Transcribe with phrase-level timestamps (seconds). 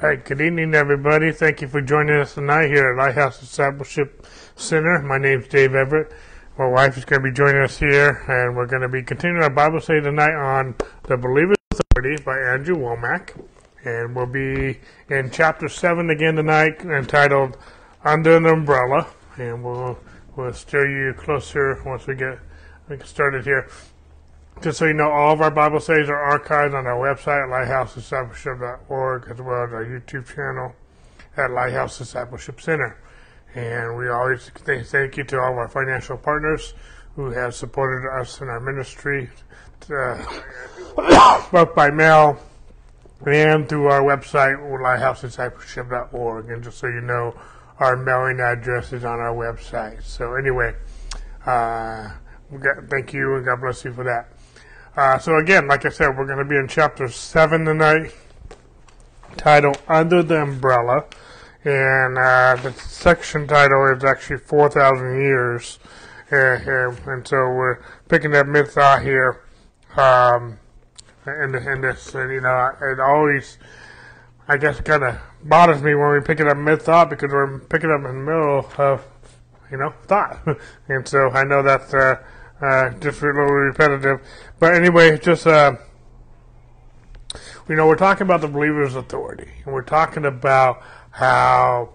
[0.00, 1.32] Good evening, everybody.
[1.32, 4.24] Thank you for joining us tonight here at Lighthouse Discipleship
[4.54, 5.02] Center.
[5.02, 6.12] My name's Dave Everett.
[6.56, 9.42] My wife is going to be joining us here, and we're going to be continuing
[9.42, 13.44] our Bible study tonight on The Believer's Authority by Andrew Wommack.
[13.84, 14.78] And we'll be
[15.10, 17.58] in chapter 7 again tonight, entitled
[18.04, 19.08] Under an Umbrella.
[19.36, 19.98] And we'll,
[20.36, 22.38] we'll steer you closer once we get
[23.04, 23.68] started here.
[24.60, 27.68] Just so you know, all of our Bible studies are archived on our website at
[27.68, 30.74] lighthousediscipleship.org as well as our YouTube channel
[31.36, 32.98] at Lighthouse Discipleship Center.
[33.54, 36.74] And we always thank you to all of our financial partners
[37.14, 39.30] who have supported us in our ministry,
[39.96, 40.24] uh,
[41.52, 42.40] both by mail
[43.26, 46.50] and through our website, lighthousediscipleship.org.
[46.50, 47.32] And just so you know,
[47.78, 50.02] our mailing address is on our website.
[50.02, 50.74] So anyway,
[51.46, 52.10] uh,
[52.88, 54.32] thank you and God bless you for that.
[54.98, 58.12] Uh, so again, like I said, we're going to be in chapter 7 tonight,
[59.36, 61.04] titled Under the Umbrella.
[61.62, 65.78] And uh, the section title is actually 4,000 Years.
[66.32, 69.44] Uh, and so we're picking up thought here.
[69.96, 70.58] Um,
[71.28, 73.58] in, in this, and, you know, it always,
[74.48, 77.60] I guess, kind of bothers me when we pick it up mid thought because we're
[77.60, 79.04] picking up in the middle of,
[79.70, 80.44] you know, thought.
[80.88, 82.16] and so I know that's uh,
[82.60, 84.20] uh, just a little repetitive.
[84.58, 85.76] But anyway, just, uh,
[87.68, 89.50] you know, we're talking about the believer's authority.
[89.64, 91.90] And we're talking about how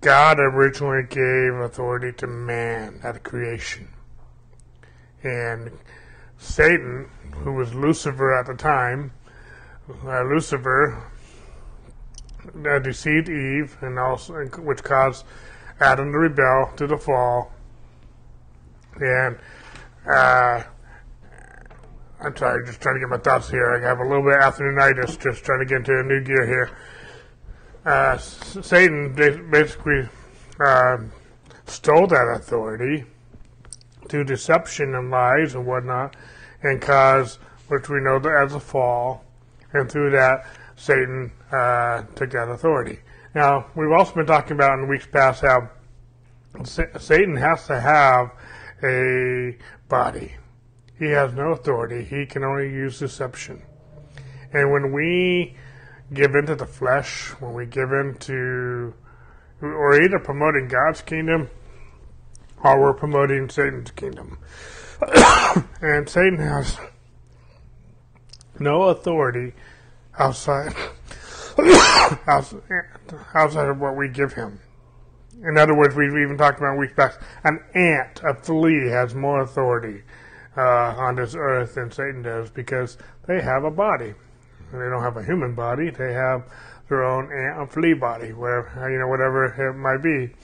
[0.00, 3.88] God originally gave authority to man at creation.
[5.22, 5.72] And
[6.38, 9.12] Satan, who was Lucifer at the time,
[10.04, 11.02] uh, Lucifer
[12.66, 15.24] uh, deceived Eve, and also which caused
[15.80, 17.52] Adam to rebel to the fall.
[19.00, 19.38] And
[20.10, 20.62] uh,
[22.20, 23.76] I'm sorry, just trying to get my thoughts here.
[23.76, 26.46] I have a little bit of afternoonitis, just trying to get into a new gear
[26.46, 26.70] here.
[27.84, 30.08] Uh, Satan basically
[30.60, 30.98] uh,
[31.66, 33.04] stole that authority
[34.08, 36.16] through deception and lies and whatnot,
[36.62, 37.38] and caused,
[37.68, 39.24] which we know as a fall,
[39.72, 40.46] and through that,
[40.76, 42.98] Satan uh, took that authority.
[43.34, 45.68] Now, we've also been talking about in weeks past how
[46.64, 48.32] Satan has to have
[48.82, 49.56] a
[49.88, 50.34] body.
[50.98, 52.04] He has no authority.
[52.04, 53.62] He can only use deception.
[54.52, 55.56] And when we
[56.12, 58.94] give into the flesh, when we give into,
[59.60, 61.50] or either promoting God's kingdom
[62.64, 64.38] or we're promoting Satan's kingdom.
[65.80, 66.78] and Satan has
[68.58, 69.54] no authority
[70.18, 70.74] outside,
[73.34, 74.60] outside of what we give him.
[75.42, 77.14] In other words, we've even talked about weeks back.
[77.44, 80.02] An ant, a flea, has more authority
[80.56, 84.14] uh, on this earth than Satan does because they have a body.
[84.72, 85.90] They don't have a human body.
[85.90, 86.50] They have
[86.88, 90.34] their own ant a flea body, whatever you know, whatever it might be.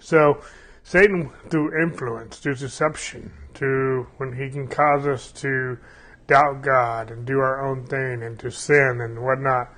[0.00, 0.42] So
[0.82, 5.78] Satan, through influence, through deception, to when he can cause us to
[6.26, 9.72] doubt God and do our own thing and to sin and whatnot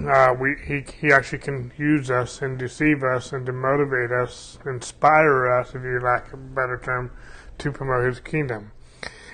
[0.00, 4.58] uh, we he he actually can use us and deceive us and to motivate us,
[4.66, 7.10] inspire us, if you lack a better term,
[7.58, 8.72] to promote His kingdom.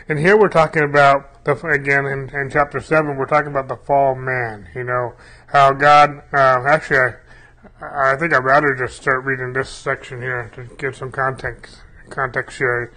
[0.09, 3.77] And here we're talking about the again in, in chapter seven, we're talking about the
[3.77, 4.69] fall of man.
[4.75, 5.15] You know
[5.47, 6.99] how God uh, actually.
[6.99, 11.81] I, I think I'd rather just start reading this section here to give some context
[12.11, 12.93] context here,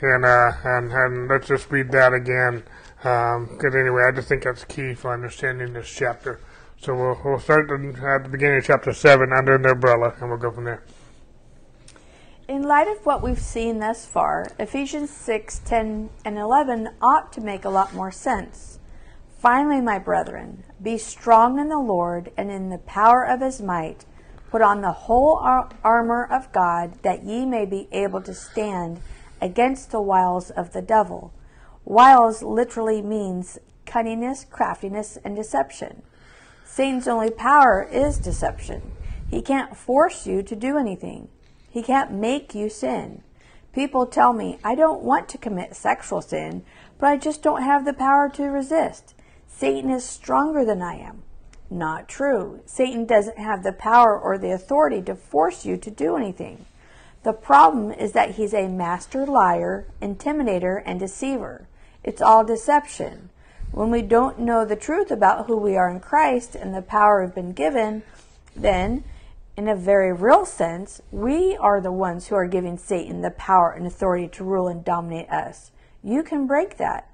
[0.00, 2.64] and uh, and and let's just read that again.
[2.96, 6.40] Because um, anyway, I just think that's key for understanding this chapter.
[6.82, 10.38] So we'll, we'll start at the beginning of chapter 7 under the umbrella, and we'll
[10.38, 10.82] go from there.
[12.48, 17.40] In light of what we've seen thus far, Ephesians 6, 10, and 11 ought to
[17.40, 18.80] make a lot more sense.
[19.38, 24.04] Finally, my brethren, be strong in the Lord and in the power of his might.
[24.50, 29.00] Put on the whole ar- armor of God, that ye may be able to stand
[29.40, 31.32] against the wiles of the devil.
[31.84, 36.02] Wiles literally means cunningness, craftiness, and deception.
[36.74, 38.92] Satan's only power is deception.
[39.28, 41.28] He can't force you to do anything.
[41.68, 43.22] He can't make you sin.
[43.74, 46.64] People tell me, I don't want to commit sexual sin,
[46.98, 49.14] but I just don't have the power to resist.
[49.46, 51.24] Satan is stronger than I am.
[51.68, 52.62] Not true.
[52.64, 56.64] Satan doesn't have the power or the authority to force you to do anything.
[57.22, 61.68] The problem is that he's a master liar, intimidator, and deceiver.
[62.02, 63.28] It's all deception.
[63.72, 67.24] When we don't know the truth about who we are in Christ and the power
[67.24, 68.02] we've been given,
[68.54, 69.02] then,
[69.56, 73.72] in a very real sense, we are the ones who are giving Satan the power
[73.72, 75.70] and authority to rule and dominate us.
[76.04, 77.08] You can break that.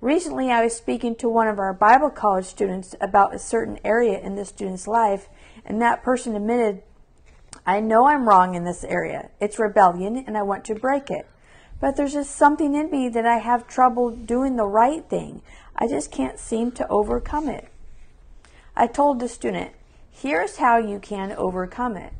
[0.00, 4.20] Recently, I was speaking to one of our Bible college students about a certain area
[4.20, 5.28] in this student's life,
[5.64, 6.80] and that person admitted,
[7.66, 9.30] I know I'm wrong in this area.
[9.40, 11.26] It's rebellion, and I want to break it.
[11.80, 15.42] But there's just something in me that I have trouble doing the right thing.
[15.78, 17.68] I just can't seem to overcome it.
[18.76, 19.72] I told the student,
[20.10, 22.12] Here's how you can overcome it.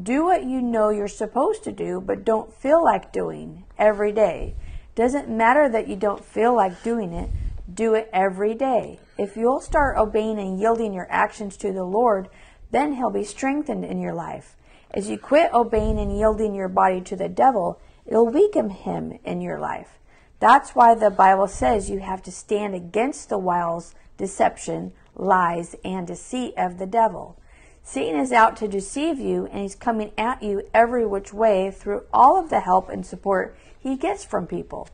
[0.00, 4.54] Do what you know you're supposed to do, but don't feel like doing every day.
[4.94, 7.28] Doesn't matter that you don't feel like doing it,
[7.72, 8.98] do it every day.
[9.18, 12.30] If you'll start obeying and yielding your actions to the Lord,
[12.70, 14.56] then He'll be strengthened in your life.
[14.90, 19.40] As you quit obeying and yielding your body to the devil, it'll weaken him in
[19.40, 19.98] your life.
[20.42, 26.04] That's why the Bible says you have to stand against the wiles, deception, lies, and
[26.04, 27.38] deceit of the devil.
[27.84, 32.06] Satan is out to deceive you, and he's coming at you every which way through
[32.12, 34.88] all of the help and support he gets from people.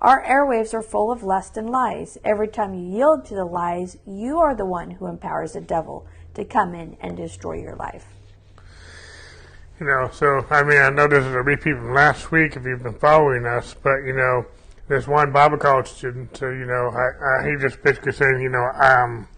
[0.00, 2.16] Our airwaves are full of lust and lies.
[2.24, 6.06] Every time you yield to the lies, you are the one who empowers the devil
[6.34, 8.06] to come in and destroy your life.
[9.80, 12.64] You know, so I mean, I know this is a repeat from last week if
[12.64, 14.46] you've been following us, but you know,
[14.88, 18.50] there's one Bible college student, so you know, I, I, he just basically saying, you
[18.50, 19.28] know, um,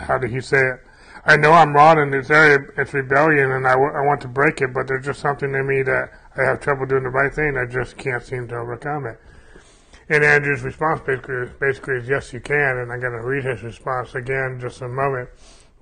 [0.00, 0.80] how did he say it?
[1.24, 2.58] I know I'm wrong in this area.
[2.76, 5.66] It's rebellion, and I, w- I want to break it, but there's just something in
[5.66, 7.56] me that I have trouble doing the right thing.
[7.56, 9.20] I just can't seem to overcome it.
[10.08, 12.78] And Andrew's response basically, basically is yes, you can.
[12.78, 15.28] And I'm going to read his response again just a moment.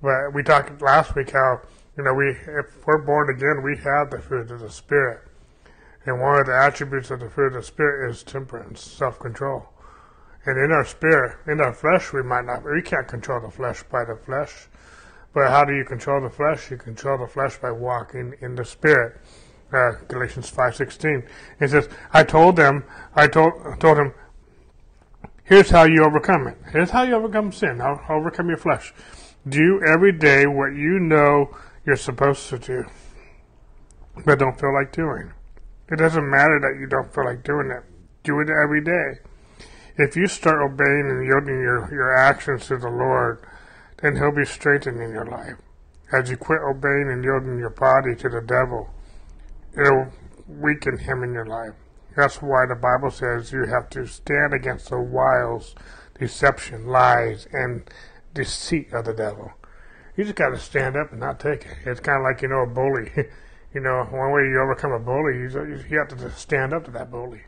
[0.01, 1.61] But we talked last week how
[1.97, 5.21] you know we if we're born again, we have the fruit of the spirit,
[6.05, 9.67] and one of the attributes of the fruit of the spirit is temperance, self-control.
[10.45, 13.83] And in our spirit, in our flesh, we might not, we can't control the flesh
[13.83, 14.67] by the flesh.
[15.33, 16.69] But how do you control the flesh?
[16.71, 19.21] You control the flesh by walking in the Spirit.
[19.71, 21.23] Uh, Galatians five sixteen.
[21.61, 22.83] It says, "I told them,
[23.15, 24.13] I told told him,
[25.45, 26.57] here's how you overcome it.
[26.73, 27.79] Here's how you overcome sin.
[27.79, 28.93] How overcome your flesh.
[29.47, 31.55] Do every day what you know
[31.85, 32.83] you're supposed to do,
[34.25, 35.31] but don't feel like doing.
[35.91, 37.83] It doesn't matter that you don't feel like doing it.
[38.23, 39.19] Do it every day.
[39.97, 43.45] If you start obeying and yielding your, your actions to the Lord."
[44.01, 45.55] then he'll be strengthening your life.
[46.11, 48.89] As you quit obeying and yielding your body to the devil,
[49.73, 50.11] it'll
[50.47, 51.73] weaken him in your life.
[52.15, 55.75] That's why the Bible says you have to stand against the wiles,
[56.19, 57.89] deception, lies, and
[58.33, 59.53] deceit of the devil.
[60.17, 61.77] You just got to stand up and not take it.
[61.85, 63.11] It's kind of like, you know, a bully.
[63.73, 66.91] you know, one way you overcome a bully, you, you have to stand up to
[66.91, 67.41] that bully.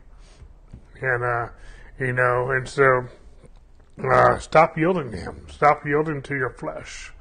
[1.00, 1.48] And, uh,
[1.98, 3.06] you know, and so
[4.02, 5.46] uh, stop yielding to Him.
[5.50, 7.12] Stop yielding to your flesh.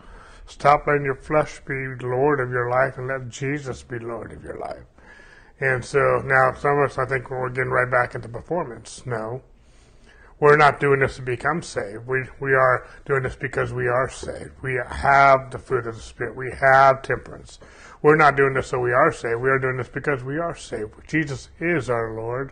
[0.45, 4.43] Stop letting your flesh be Lord of your life and let Jesus be Lord of
[4.43, 4.85] your life.
[5.59, 9.05] And so now some of us, I think, we're getting right back into performance.
[9.05, 9.41] No.
[10.39, 12.05] We're not doing this to become saved.
[12.05, 14.51] We, we are doing this because we are saved.
[14.61, 16.35] We have the fruit of the Spirit.
[16.35, 17.59] We have temperance.
[18.03, 19.41] We're not doing this so we are saved.
[19.41, 20.93] We are doing this because we are saved.
[21.07, 22.51] Jesus is our Lord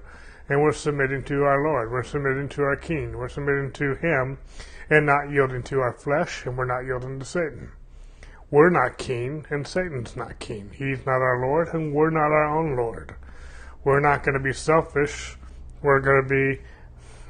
[0.51, 1.91] and we're submitting to our Lord.
[1.91, 3.17] We're submitting to our King.
[3.17, 4.37] We're submitting to Him
[4.89, 7.71] and not yielding to our flesh, and we're not yielding to Satan.
[8.49, 10.71] We're not king, and Satan's not king.
[10.73, 13.15] He's not our Lord, and we're not our own Lord.
[13.85, 15.37] We're not going to be selfish.
[15.81, 16.61] We're going to be,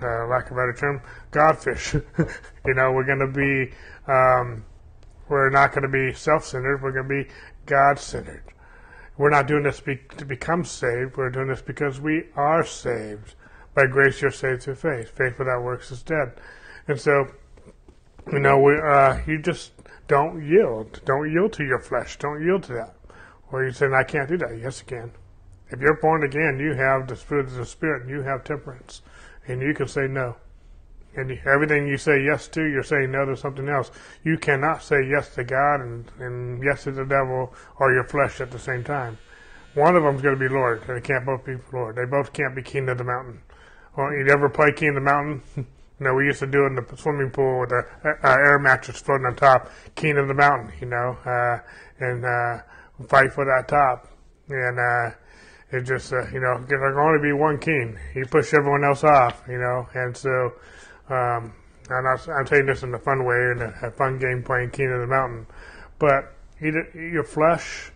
[0.04, 1.02] uh, lack of a better term,
[1.32, 1.94] godfish.
[2.66, 3.72] you know, we're going to be,
[4.12, 4.66] um,
[5.30, 6.82] we're not going to be self-centered.
[6.82, 7.30] We're going to be
[7.72, 8.44] God-centered.
[9.18, 11.16] We're not doing this be, to become saved.
[11.16, 13.36] We're doing this because we are saved.
[13.74, 15.10] By grace, you're saved through faith.
[15.16, 16.34] Faith without works is dead.
[16.90, 17.28] And so,
[18.30, 19.72] you know, we, uh, you just
[20.10, 21.00] don't yield.
[21.06, 22.18] Don't yield to your flesh.
[22.18, 22.96] Don't yield to that.
[23.52, 24.60] Or you say, I can't do that.
[24.62, 25.12] Yes, you can.
[25.70, 29.02] If you're born again, you have the Spirit of the Spirit, and you have temperance.
[29.48, 30.36] And you can say no.
[31.16, 33.92] And everything you say yes to, you're saying no to something else.
[34.24, 38.40] You cannot say yes to God and, and yes to the devil or your flesh
[38.40, 39.18] at the same time.
[39.74, 41.96] One of them's going to be Lord, they can't both be Lord.
[41.96, 43.42] They both can't be king of the mountain.
[43.96, 45.44] Well, you ever play king of the mountain?
[45.56, 45.66] you
[46.00, 47.84] know, we used to do it in the swimming pool with a,
[48.24, 50.72] a air mattress floating on top, king of the mountain.
[50.80, 51.60] You know, uh,
[52.00, 52.64] and uh,
[53.08, 54.08] fight for that top.
[54.50, 55.16] And uh,
[55.72, 57.98] it just, uh, you know, there can only be one king.
[58.14, 59.44] He push everyone else off.
[59.48, 60.54] You know, and so
[61.12, 61.54] um,
[61.90, 64.72] I'm, not, I'm saying this in a fun way and a, a fun game playing
[64.72, 65.48] King of the Mountain,
[66.00, 67.92] but either your flesh,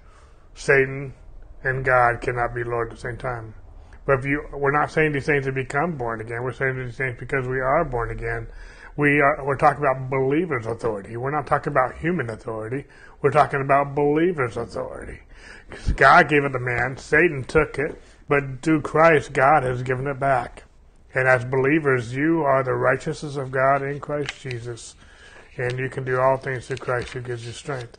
[0.54, 1.14] Satan,
[1.64, 3.56] and God cannot be Lord at the same time.
[4.06, 6.44] But if you, we're not saying these things to become born again.
[6.44, 8.48] We're saying these things because we are born again.
[8.98, 11.18] We are, we're talking about believers' authority.
[11.18, 12.86] We're not talking about human authority.
[13.22, 15.22] We're talking about believers' authority.
[15.96, 16.98] God gave it to man.
[16.98, 20.65] Satan took it, but through Christ, God has given it back.
[21.16, 24.96] And as believers, you are the righteousness of God in Christ Jesus,
[25.58, 27.98] and you can do all things through Christ who gives you strength.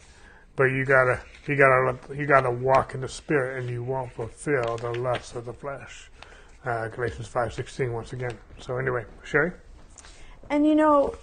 [0.55, 4.77] But you gotta, you gotta, you gotta walk in the Spirit, and you won't fulfill
[4.77, 6.11] the lusts of the flesh.
[6.65, 8.37] Uh, Galatians five sixteen once again.
[8.59, 9.53] So anyway, Sherry.
[10.51, 11.15] And you know,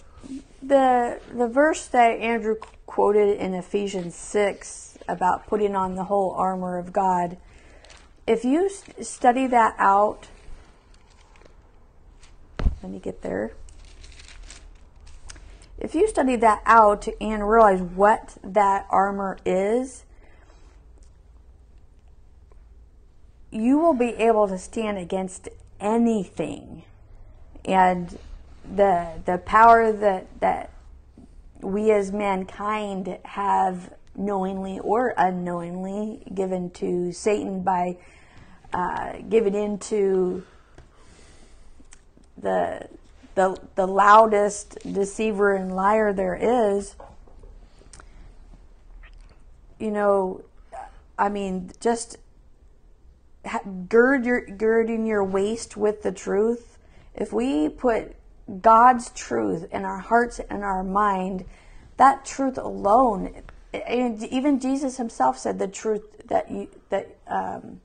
[0.62, 6.78] the the verse that Andrew quoted in Ephesians six about putting on the whole armor
[6.78, 7.38] of God.
[8.26, 8.70] If you
[9.02, 10.28] study that out,
[12.84, 13.54] let me get there.
[15.80, 20.04] If you study that out and realize what that armor is,
[23.52, 25.48] you will be able to stand against
[25.80, 26.84] anything.
[27.66, 28.18] And
[28.76, 30.72] the the power that that
[31.62, 37.98] we as mankind have knowingly or unknowingly given to Satan by
[38.74, 40.46] uh, giving into
[42.44, 42.88] the
[43.36, 46.96] the the loudest deceiver and liar there is.
[49.80, 50.44] You know,
[51.18, 52.18] I mean, just
[53.90, 56.78] gird your girding your waist with the truth.
[57.16, 58.16] If we put
[58.62, 61.46] God's truth in our hearts and our mind,
[61.98, 67.82] that truth alone, and even Jesus Himself said the truth that you that um,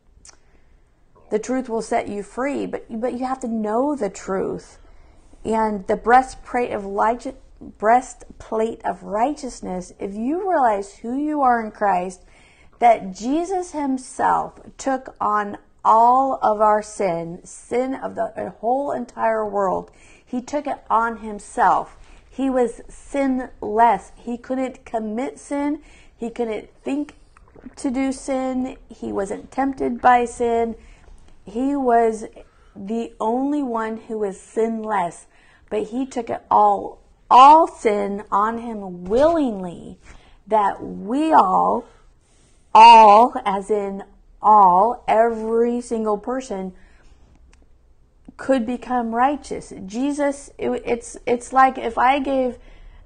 [1.31, 2.67] the truth will set you free.
[2.67, 4.79] But but you have to know the truth,
[5.45, 9.93] and the breastplate of light, breastplate of righteousness.
[9.99, 12.25] If you realize who you are in Christ,
[12.79, 19.91] that Jesus Himself took on all of our sin, sin of the whole entire world.
[20.25, 21.97] He took it on himself.
[22.29, 24.13] He was sinless.
[24.17, 25.81] He couldn't commit sin.
[26.15, 27.15] He couldn't think
[27.77, 28.77] to do sin.
[28.89, 30.77] He wasn't tempted by sin.
[31.49, 32.25] He was
[32.75, 35.27] the only one who was sinless.
[35.71, 39.99] But he took it all, all sin on him willingly
[40.47, 41.85] that we all,
[42.75, 44.03] all as in
[44.41, 46.73] all, every single person
[48.37, 49.73] could become righteous.
[49.85, 52.57] Jesus, it, it's it's like if I gave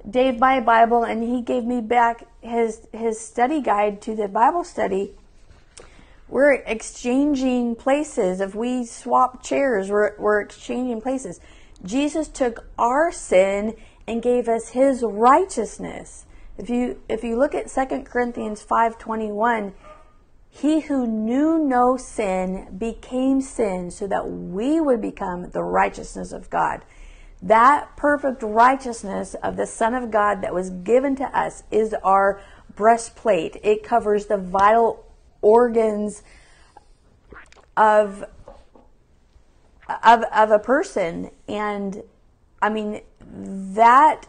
[0.08, 4.62] Dave my Bible and he gave me back his his study guide to the Bible
[4.62, 5.14] study.
[6.32, 8.40] We're exchanging places.
[8.40, 11.40] If we swap chairs, we're, we're exchanging places.
[11.84, 16.24] Jesus took our sin and gave us his righteousness.
[16.56, 19.74] If you if you look at 2 Corinthians 5:21,
[20.48, 26.48] he who knew no sin became sin so that we would become the righteousness of
[26.48, 26.80] God.
[27.42, 32.40] That perfect righteousness of the Son of God that was given to us is our
[32.74, 33.58] breastplate.
[33.62, 35.11] It covers the vital
[35.42, 36.22] organs
[37.76, 38.24] of
[40.02, 41.30] of of a person.
[41.48, 42.02] And
[42.60, 44.26] I mean that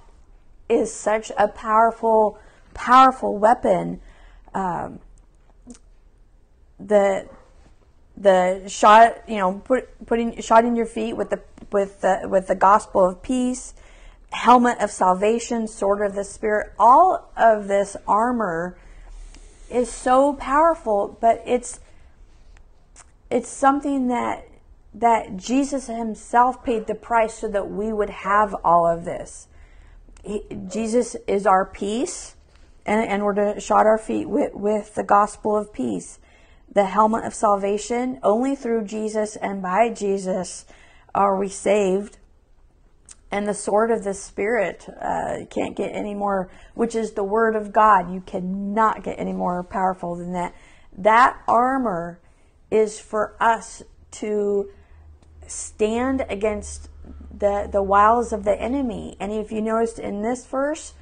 [0.68, 2.38] is such a powerful
[2.74, 4.02] powerful weapon.
[4.54, 5.00] Um,
[6.80, 7.28] the
[8.16, 11.42] the shot you know put, putting shot in your feet with the
[11.72, 13.74] with the with the gospel of peace
[14.32, 18.78] helmet of salvation sword of the spirit all of this armor
[19.74, 21.80] is so powerful but it's
[23.30, 24.48] it's something that
[24.94, 29.48] that Jesus himself paid the price so that we would have all of this
[30.24, 32.36] he, Jesus is our peace
[32.86, 36.20] and, and we're to shod our feet with, with the gospel of peace
[36.74, 38.20] the helmet of salvation.
[38.24, 40.66] Only through Jesus and by Jesus
[41.14, 42.18] are we saved.
[43.34, 47.56] And the sword of the Spirit uh, can't get any more, which is the Word
[47.56, 48.14] of God.
[48.14, 50.54] You cannot get any more powerful than that.
[50.96, 52.20] That armor
[52.70, 53.82] is for us
[54.22, 54.70] to
[55.48, 56.90] stand against
[57.36, 59.18] the the wiles of the enemy.
[59.20, 60.94] And if you noticed in this verse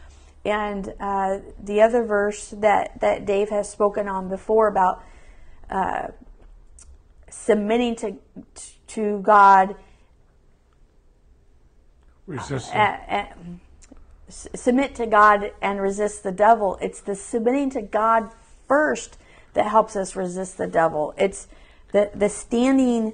[0.46, 5.04] and uh, the other verse that that Dave has spoken on before about
[5.70, 6.08] uh,
[7.30, 8.16] submitting to
[8.88, 9.76] to God,
[12.28, 12.74] resist.
[12.74, 13.26] uh, uh,
[14.30, 16.78] submit to God and resist the devil.
[16.82, 18.32] It's the submitting to God
[18.68, 19.18] first
[19.54, 21.14] that helps us resist the devil.
[21.18, 21.48] It's
[21.92, 23.14] the the standing,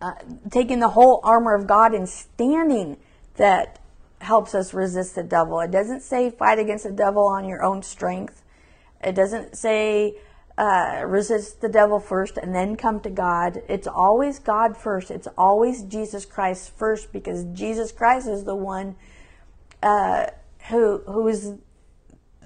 [0.00, 0.14] uh,
[0.50, 2.98] taking the whole armor of God and standing
[3.36, 3.80] that
[4.20, 5.60] helps us resist the devil.
[5.60, 8.42] It doesn't say fight against the devil on your own strength.
[9.02, 10.16] It doesn't say
[10.56, 13.62] uh, resist the devil first and then come to God.
[13.68, 15.10] It's always God first.
[15.10, 18.96] It's always Jesus Christ first because Jesus Christ is the one
[19.82, 20.26] uh,
[20.68, 21.54] who who is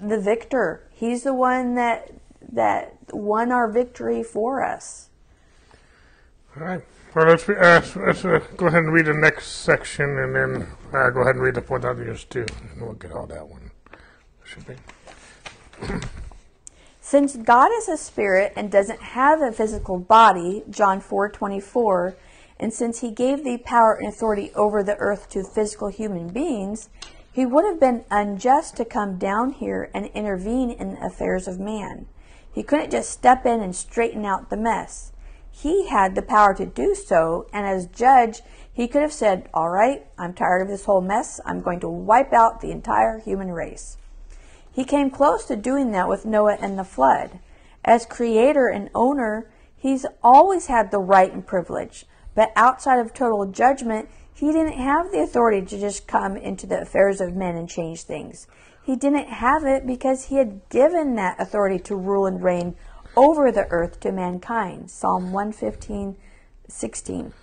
[0.01, 0.87] the victor.
[0.91, 2.11] He's the one that
[2.51, 5.09] that won our victory for us.
[6.57, 6.81] All right.
[7.15, 11.09] Well, let's, uh, let's uh, go ahead and read the next section, and then uh,
[11.09, 13.71] go ahead and read the 4,000 years too, and we'll get all that one.
[14.43, 14.75] Should be.
[17.09, 22.13] Since God is a spirit and doesn't have a physical body, John 4:24,
[22.59, 26.89] and since he gave the power and authority over the earth to physical human beings,
[27.31, 31.59] he would have been unjust to come down here and intervene in the affairs of
[31.59, 32.05] man.
[32.53, 35.11] He couldn't just step in and straighten out the mess.
[35.49, 39.69] He had the power to do so, and as judge, he could have said, All
[39.69, 41.41] right, I'm tired of this whole mess.
[41.43, 43.97] I'm going to wipe out the entire human race.
[44.79, 47.39] He came close to doing that with Noah and the flood.
[47.83, 53.45] As creator and owner, he's always had the right and privilege, but outside of total
[53.47, 57.67] judgment, he didn't have the authority to just come into the affairs of men and
[57.67, 58.47] change things.
[58.81, 62.77] He didn't have it because he had given that authority to rule and reign
[63.17, 64.89] over the earth to mankind.
[64.89, 66.15] Psalm 115,
[66.69, 67.33] 16.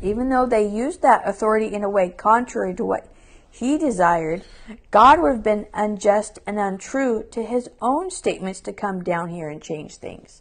[0.00, 3.08] Even though they used that authority in a way contrary to what
[3.52, 4.42] he desired,
[4.90, 9.50] God would have been unjust and untrue to his own statements to come down here
[9.50, 10.40] and change things.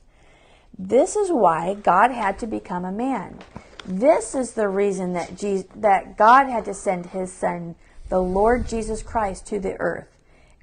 [0.80, 3.40] This is why God had to become a man.
[3.86, 7.76] This is the reason that Jesus, that God had to send his son,
[8.08, 10.08] the Lord Jesus Christ, to the earth.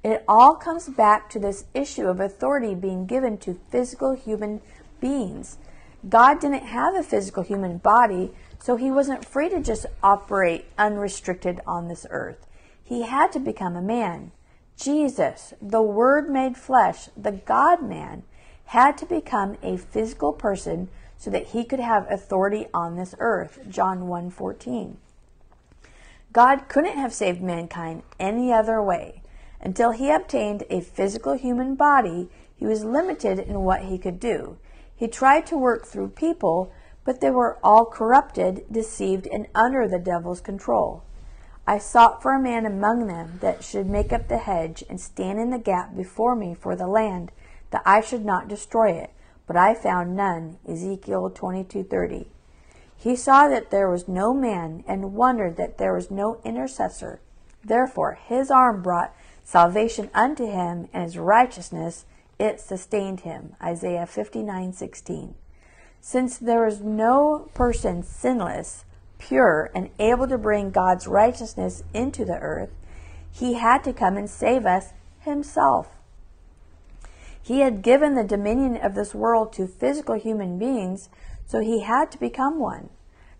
[0.03, 4.61] It all comes back to this issue of authority being given to physical human
[4.99, 5.57] beings.
[6.07, 11.61] God didn't have a physical human body, so he wasn't free to just operate unrestricted
[11.65, 12.45] on this earth.
[12.83, 14.31] He had to become a man.
[14.75, 18.23] Jesus, the Word made flesh, the God man,
[18.65, 23.59] had to become a physical person so that he could have authority on this earth.
[23.67, 24.97] John 1:14.
[26.31, 29.21] God couldn't have saved mankind any other way.
[29.61, 34.57] Until he obtained a physical human body, he was limited in what he could do.
[34.95, 36.71] He tried to work through people,
[37.03, 41.03] but they were all corrupted, deceived, and under the devil's control.
[41.65, 45.39] I sought for a man among them that should make up the hedge and stand
[45.39, 47.31] in the gap before me for the land,
[47.71, 49.11] that I should not destroy it.
[49.45, 50.57] But I found none.
[50.67, 52.27] Ezekiel 22:30.
[52.95, 57.19] He saw that there was no man and wondered that there was no intercessor.
[57.63, 62.05] Therefore his arm brought salvation unto him and his righteousness
[62.37, 63.55] it sustained him.
[63.61, 65.33] Isaiah 59:16.
[66.01, 68.85] Since there was no person sinless,
[69.17, 72.71] pure, and able to bring God's righteousness into the earth,
[73.31, 75.89] he had to come and save us himself.
[77.41, 81.09] He had given the dominion of this world to physical human beings,
[81.45, 82.89] so he had to become one.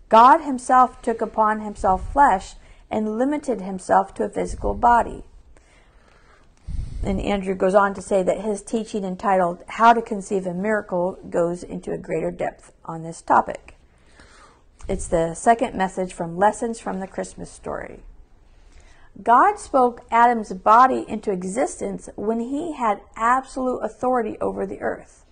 [0.08, 2.54] God himself took upon himself flesh
[2.90, 5.24] and limited himself to a physical body.
[7.02, 11.18] And Andrew goes on to say that his teaching entitled How to Conceive a Miracle
[11.30, 13.76] goes into a greater depth on this topic.
[14.86, 18.02] It's the second message from Lessons from the Christmas Story.
[19.22, 25.24] God spoke Adam's body into existence when he had absolute authority over the earth.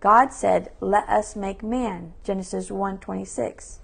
[0.00, 3.80] God said, "Let us make man." Genesis 1:26.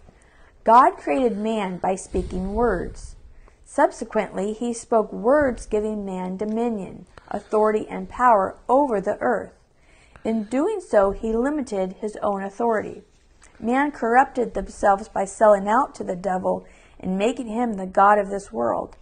[0.63, 3.17] God created man by speaking words.
[3.65, 9.53] Subsequently, he spoke words giving man dominion, authority, and power over the earth.
[10.25, 13.03] In doing so, he limited his own authority.
[13.61, 16.67] Man corrupted themselves by selling out to the devil
[16.99, 18.97] and making him the God of this world.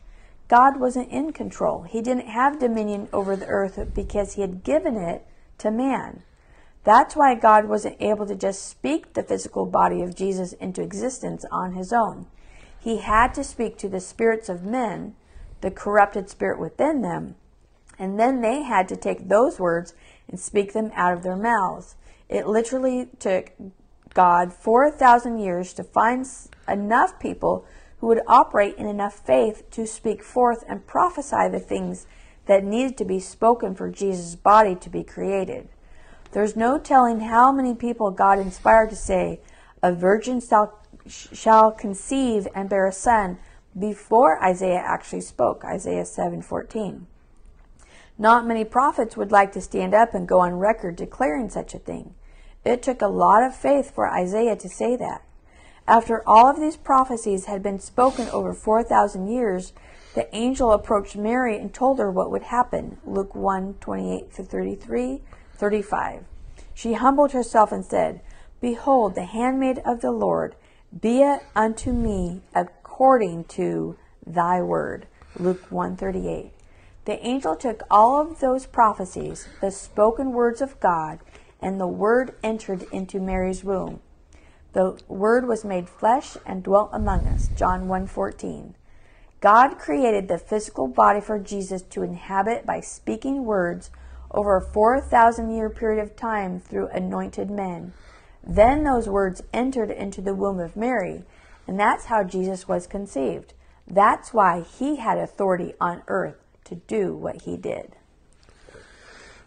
[0.49, 1.83] God wasn't in control.
[1.83, 5.27] He didn't have dominion over the earth because he had given it
[5.59, 6.25] to man.
[6.85, 11.45] That's why God wasn't able to just speak the physical body of Jesus into existence
[11.53, 12.27] on his own.
[12.79, 15.15] He had to speak to the spirits of men,
[15.61, 17.37] the corrupted spirit within them,
[18.03, 19.95] and then they had to take those words
[20.29, 21.95] and speak them out of their mouths.
[22.29, 23.53] It literally took
[24.12, 26.27] God 4,000 years to find
[26.67, 27.65] enough people
[27.99, 32.09] who would operate in enough faith to speak forth and prophesy the things
[32.47, 35.69] that needed to be spoken for Jesus' body to be created.
[36.33, 39.41] There's no telling how many people God inspired to say,
[39.81, 43.38] A virgin shall, shall conceive and bear a son,
[43.79, 47.07] before Isaiah actually spoke, Isaiah 7:14.
[48.18, 51.79] Not many prophets would like to stand up and go on record declaring such a
[51.79, 52.14] thing.
[52.64, 55.22] It took a lot of faith for Isaiah to say that.
[55.88, 59.72] After all of these prophecies had been spoken over 4,000 years,
[60.14, 62.98] the angel approached Mary and told her what would happen.
[63.05, 65.22] Luke 1 28 33,
[65.55, 66.25] 35.
[66.75, 68.20] She humbled herself and said,
[68.61, 70.55] Behold, the handmaid of the Lord,
[71.01, 75.07] be it unto me according to thy word.
[75.38, 76.53] Luke 1 38.
[77.05, 81.19] The angel took all of those prophecies, the spoken words of God,
[81.61, 84.01] and the word entered into Mary's womb.
[84.73, 87.49] The Word was made flesh and dwelt among us.
[87.57, 88.75] John 1:14.
[89.41, 93.91] God created the physical body for Jesus to inhabit by speaking words
[94.31, 97.93] over a 4,000 year period of time through anointed men.
[98.43, 101.25] Then those words entered into the womb of Mary,
[101.67, 103.53] and that's how Jesus was conceived.
[103.87, 106.41] That's why he had authority on earth
[106.75, 107.97] to do what he did.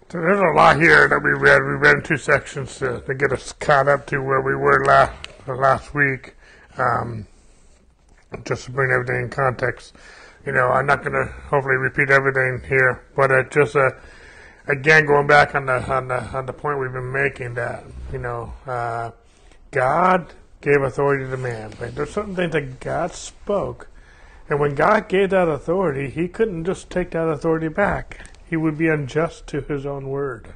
[0.10, 1.62] So there's a lot here that we read.
[1.64, 4.86] We read in two sections to, to get us caught up to where we were
[4.86, 5.14] last
[5.48, 6.36] last week.
[6.78, 7.28] Um,
[8.44, 9.94] just to bring everything in context.
[10.46, 13.92] You know, I'm not going to hopefully repeat everything here, but uh, just uh,
[14.68, 18.20] again going back on the on the on the point we've been making that you
[18.20, 19.12] know uh,
[19.72, 23.88] God gave authority to man, but there's certain things that God spoke,
[24.50, 28.30] and when God gave that authority, He couldn't just take that authority back.
[28.48, 30.54] He would be unjust to His own word,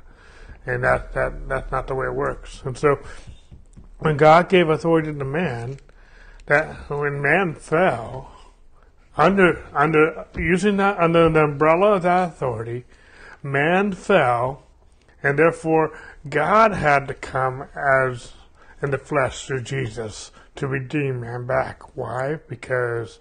[0.65, 2.61] and that that that's not the way it works.
[2.63, 2.99] And so,
[3.97, 5.79] when God gave authority to man
[6.45, 8.31] that when man fell
[9.15, 12.85] under under using that under the umbrella of that authority,
[13.41, 14.63] man fell,
[15.23, 15.97] and therefore
[16.27, 18.33] God had to come as
[18.81, 21.95] in the flesh through Jesus to redeem man back.
[21.95, 22.39] Why?
[22.47, 23.19] Because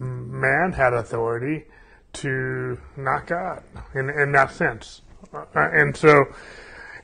[0.00, 1.66] man had authority
[2.12, 3.62] to not God
[3.94, 6.24] in in that sense, uh, and so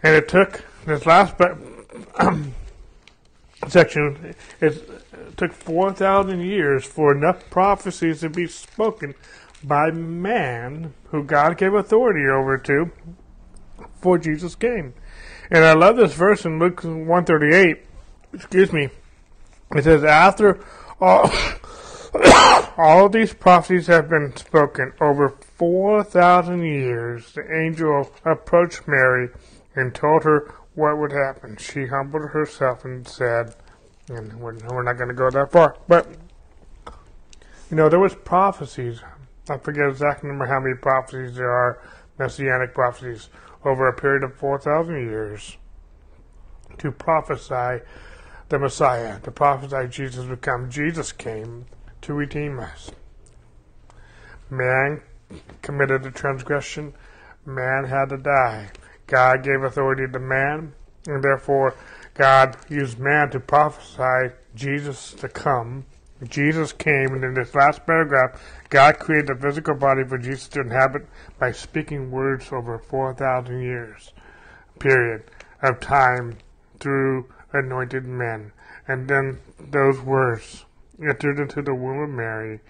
[0.03, 1.35] and it took this last
[3.69, 4.35] section.
[4.61, 9.15] It took 4,000 years for enough prophecies to be spoken
[9.63, 12.91] by man who God gave authority over to
[13.79, 14.95] before Jesus came.
[15.51, 17.79] And I love this verse in Luke 138.
[18.33, 18.89] Excuse me.
[19.75, 20.61] It says, After
[21.01, 21.31] all,
[22.77, 29.29] all these prophecies have been spoken over 4,000 years, the angel approached Mary
[29.75, 31.57] and told her what would happen.
[31.57, 33.55] She humbled herself and said,
[34.09, 35.77] and we're, we're not going to go that far.
[35.89, 36.09] But
[37.71, 39.01] you know, there was prophecies.
[39.49, 41.83] I forget exactly number how many prophecies there are,
[42.19, 43.29] messianic prophecies,
[43.65, 45.57] over a period of four thousand years,
[46.79, 47.83] to prophesy
[48.49, 50.71] the Messiah, to prophesy Jesus would come.
[50.71, 51.67] Jesus came
[52.07, 52.93] to redeem us.
[54.49, 55.03] Man
[55.61, 56.95] committed a transgression.
[57.45, 58.71] Man had to die.
[59.09, 60.73] God gave authority to man,
[61.07, 61.75] and therefore
[62.15, 65.85] God used man to prophesy Jesus to come.
[66.29, 68.41] Jesus came, and in this last paragraph,
[68.71, 71.09] God created a physical body for Jesus to inhabit
[71.41, 74.13] by speaking words over 4,000 years,
[74.79, 75.25] period,
[75.61, 76.39] of time
[76.79, 78.53] through anointed men.
[78.87, 80.65] And then those words
[81.01, 82.61] entered into the womb of Mary,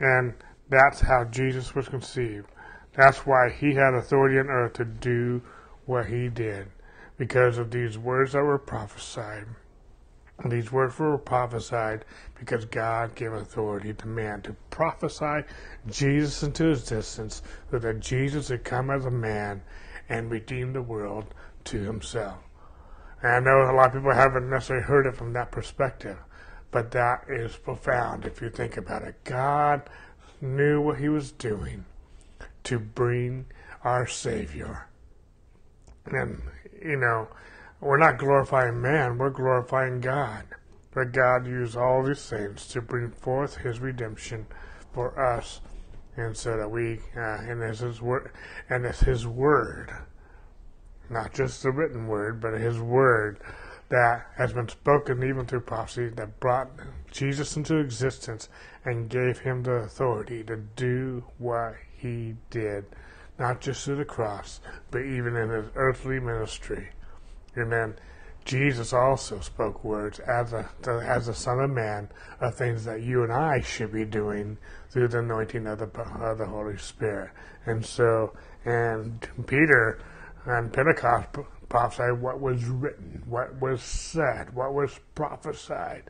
[0.00, 0.34] and
[0.68, 2.46] that's how Jesus was conceived.
[2.94, 5.42] That's why he had authority on earth to do
[5.86, 6.68] what he did
[7.16, 9.46] because of these words that were prophesied.
[10.44, 12.04] These words were prophesied
[12.38, 15.42] because God gave authority to man to prophesy
[15.88, 19.62] Jesus into existence so that Jesus would come as a man
[20.08, 22.38] and redeem the world to himself.
[23.20, 26.18] And I know a lot of people haven't necessarily heard it from that perspective,
[26.70, 29.22] but that is profound if you think about it.
[29.24, 29.82] God
[30.40, 31.84] knew what he was doing
[32.64, 33.46] to bring
[33.82, 34.88] our Savior.
[36.06, 36.42] And
[36.82, 37.28] you know,
[37.80, 40.44] we're not glorifying man, we're glorifying God.
[40.92, 44.46] But God used all these things to bring forth His redemption
[44.92, 45.60] for us,
[46.16, 48.32] and so that we, uh, and it's His word,
[48.68, 49.92] and it's His word,
[51.08, 53.38] not just the written word, but His word
[53.90, 56.70] that has been spoken even through prophecy that brought
[57.10, 58.48] Jesus into existence
[58.84, 62.84] and gave Him the authority to do what He did
[63.38, 66.88] not just through the cross, but even in his earthly ministry.
[67.56, 67.94] Amen.
[68.44, 72.08] Jesus also spoke words as a as the Son of Man
[72.40, 74.56] of things that you and I should be doing
[74.90, 77.30] through the anointing of the of the Holy Spirit.
[77.66, 78.32] And so,
[78.64, 80.00] and Peter
[80.46, 81.28] on Pentecost
[81.68, 86.04] prophesied what was written, what was said, what was prophesied,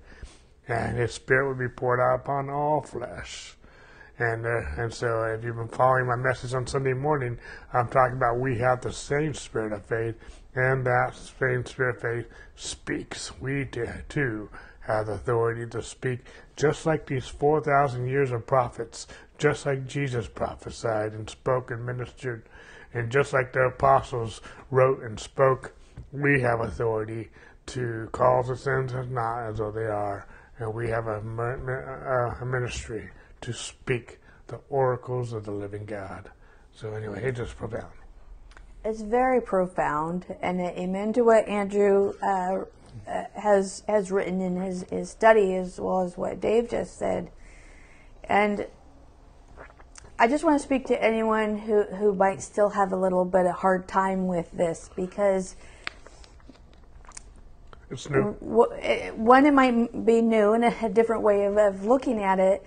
[0.66, 3.56] and His Spirit would be poured out upon all flesh.
[4.18, 7.38] And uh, and so if you've been following my message on Sunday morning,
[7.72, 10.16] I'm talking about we have the same spirit of faith,
[10.54, 13.32] and that same spirit of faith speaks.
[13.40, 14.48] We too
[14.88, 16.20] have the authority to speak,
[16.56, 22.48] just like these 4,000 years of prophets, just like Jesus prophesied and spoke and ministered,
[22.94, 25.74] and just like the apostles wrote and spoke,
[26.12, 27.30] we have authority
[27.66, 30.26] to call the sins as not as though they are,
[30.58, 31.18] and we have a,
[32.40, 36.30] a ministry to speak the oracles of the living God.
[36.72, 37.92] So anyway, it's just profound.
[38.84, 42.64] It's very profound, and amen to what Andrew uh,
[43.06, 47.30] uh, has has written in his, his study as well as what Dave just said.
[48.24, 48.66] And
[50.20, 53.46] I just want to speak to anyone who, who might still have a little bit
[53.46, 55.54] of hard time with this because
[57.88, 58.36] It's new.
[58.80, 62.66] eh, one, it might be new and a different way of, of looking at it,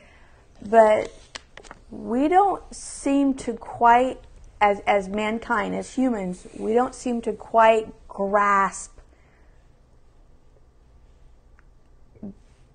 [0.66, 1.12] but
[1.90, 4.20] we don't seem to quite,
[4.62, 8.98] as, as mankind, as humans, we don't seem to quite grasp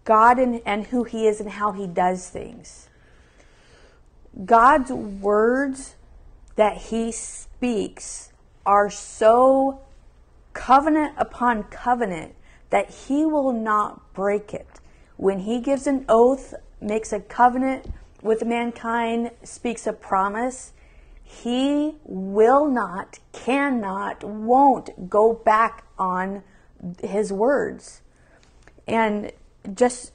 [0.04, 2.85] God and, and who He is and how He does things.
[4.44, 5.96] God's words
[6.56, 8.32] that He speaks
[8.64, 9.80] are so
[10.52, 12.34] covenant upon covenant
[12.70, 14.80] that He will not break it.
[15.16, 20.72] When He gives an oath, makes a covenant with mankind, speaks a promise,
[21.22, 26.42] He will not, cannot, won't go back on
[27.02, 28.02] His words
[28.86, 29.32] and
[29.74, 30.12] just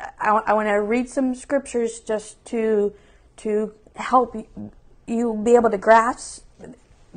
[0.00, 2.92] I, I want to read some scriptures just to
[3.38, 4.36] to help
[5.06, 6.44] you, be able to grasp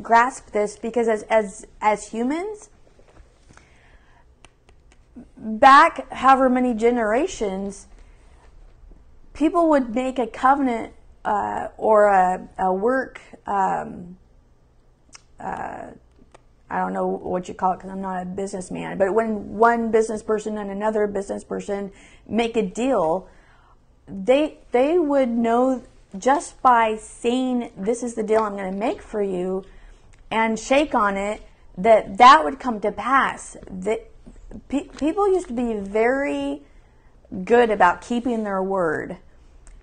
[0.02, 2.70] grasp this because as as as humans
[5.38, 7.88] back however many generations
[9.34, 10.92] people would make a covenant
[11.24, 14.18] uh, or a, a work um,
[16.70, 19.92] I don't know what you call it because I'm not a businessman, but when one
[19.92, 21.92] business person and another business person
[22.28, 23.30] make a deal,
[24.08, 25.84] they they would know
[26.18, 29.64] just by saying this is the deal I'm going to make for you
[30.32, 31.42] and shake on it
[31.78, 33.58] that that would come to pass.
[33.70, 34.10] That
[34.70, 36.64] pe- people used to be very
[37.44, 39.18] good about keeping their word.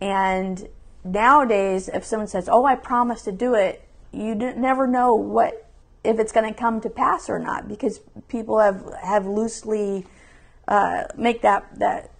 [0.01, 0.69] And
[1.05, 5.69] nowadays, if someone says, "Oh, I promise to do it," you never know what
[6.05, 10.07] if it's going to come to pass or not because people have have loosely
[10.69, 12.11] uh, make that that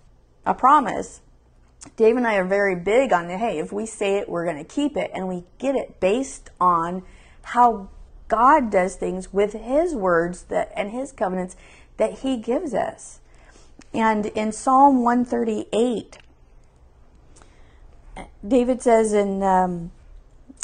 [0.47, 1.21] a promise.
[1.97, 4.59] Dave and I are very big on the hey, if we say it, we're going
[4.59, 7.03] to keep it, and we get it based on
[7.43, 7.89] how
[8.29, 11.57] God does things with His words that and His covenants
[11.97, 13.21] that He gives us.
[13.93, 16.19] And in Psalm 138,
[18.47, 19.91] David says in um,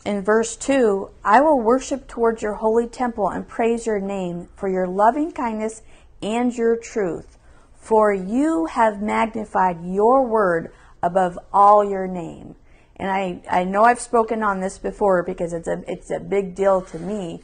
[0.05, 4.69] in verse 2 I will worship towards your holy temple and praise your name for
[4.69, 5.83] your loving kindness
[6.23, 7.37] and your truth.
[7.77, 10.73] For you have magnified your word
[11.03, 12.55] above all your name.
[12.97, 16.55] And I, I know I've spoken on this before because it's a it's a big
[16.55, 17.41] deal to me.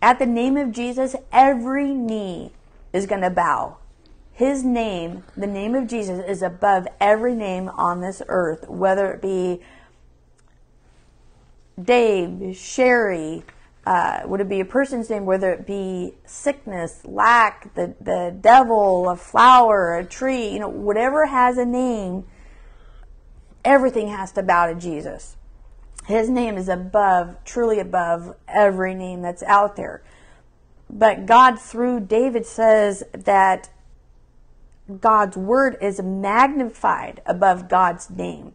[0.00, 2.52] At the name of Jesus, every knee
[2.92, 3.78] is going to bow.
[4.32, 9.22] His name, the name of Jesus, is above every name on this earth, whether it
[9.22, 9.60] be
[11.82, 13.44] Dave, Sherry,
[13.86, 19.10] uh, would it be a person's name, whether it be sickness, lack, the, the devil,
[19.10, 22.24] a flower, a tree, you know, whatever has a name,
[23.64, 25.36] everything has to bow to Jesus.
[26.06, 30.02] His name is above, truly above every name that's out there.
[30.90, 33.70] But God, through David, says that
[35.00, 38.52] God's word is magnified above God's name.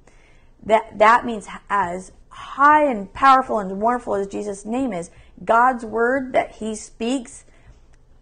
[0.63, 5.09] That that means as high and powerful and wonderful as Jesus' name is,
[5.43, 7.45] God's word that He speaks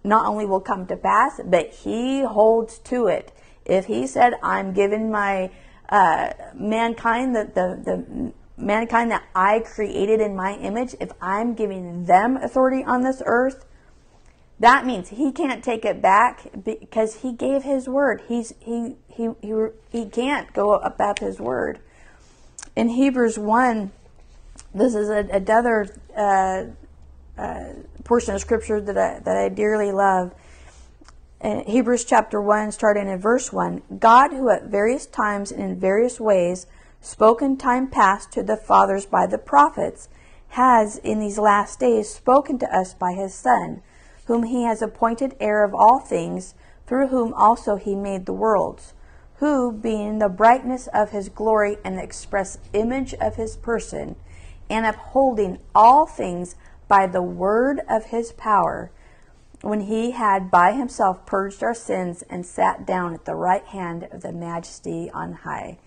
[0.04, 3.34] not only will come to pass, but He holds to it.
[3.65, 5.52] If He said, "I'm giving my
[5.89, 12.06] uh, mankind the, the the mankind that I created in my image," if I'm giving
[12.06, 13.65] them authority on this earth,
[14.60, 18.23] that means he can't take it back because he gave his word.
[18.28, 19.54] He's he he he,
[19.89, 21.80] he can't go above his word.
[22.76, 23.91] In Hebrews one,
[24.73, 26.65] this is a, another uh,
[27.38, 27.73] uh,
[28.04, 30.34] portion of scripture that I that I dearly love.
[31.41, 35.80] In Hebrews chapter one, starting in verse one, God, who at various times and in
[35.80, 36.67] various ways
[37.00, 40.10] spoke in time past to the fathers by the prophets,
[40.50, 43.82] has in these last days spoken to us by His Son
[44.28, 46.54] whom he has appointed heir of all things,
[46.86, 48.93] through whom also he made the worlds,
[49.36, 54.15] who, being the brightness of his glory and the express image of his person,
[54.69, 56.56] and upholding all things
[56.89, 58.91] by the word of his power,
[59.62, 64.08] when he had by himself purged our sins and sat down at the right hand
[64.12, 65.78] of the majesty on high,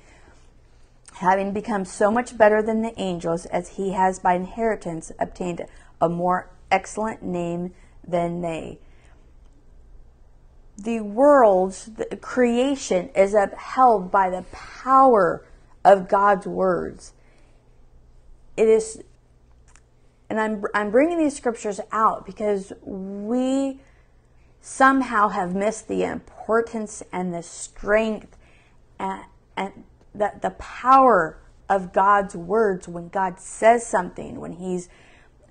[1.15, 5.65] having become so much better than the angels, as he has by inheritance obtained
[6.01, 7.73] a more excellent name
[8.07, 8.79] than they.
[10.77, 15.45] The world's the creation is upheld by the power
[15.85, 17.13] of God's words.
[18.57, 19.03] It is,
[20.31, 23.81] and I'm, I'm bringing these scriptures out because we
[24.61, 28.37] somehow have missed the importance and the strength
[29.01, 29.25] and,
[29.57, 31.39] and the, the power
[31.69, 34.89] of God's words when God says something, when He's,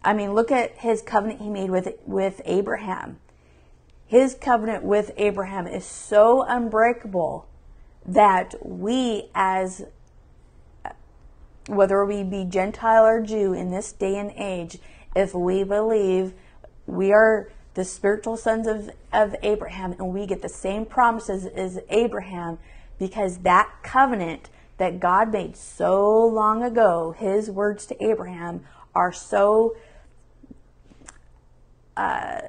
[0.02, 3.20] I mean, look at His covenant He made with, with Abraham.
[4.06, 7.48] His covenant with Abraham is so unbreakable
[8.06, 9.86] that we, as
[11.70, 14.80] whether we be Gentile or Jew in this day and age,
[15.16, 16.34] if we believe
[16.88, 21.80] we are the spiritual sons of, of Abraham and we get the same promises as
[21.90, 22.58] Abraham
[22.98, 29.76] because that covenant that God made so long ago, his words to Abraham, are so
[31.96, 32.40] uh,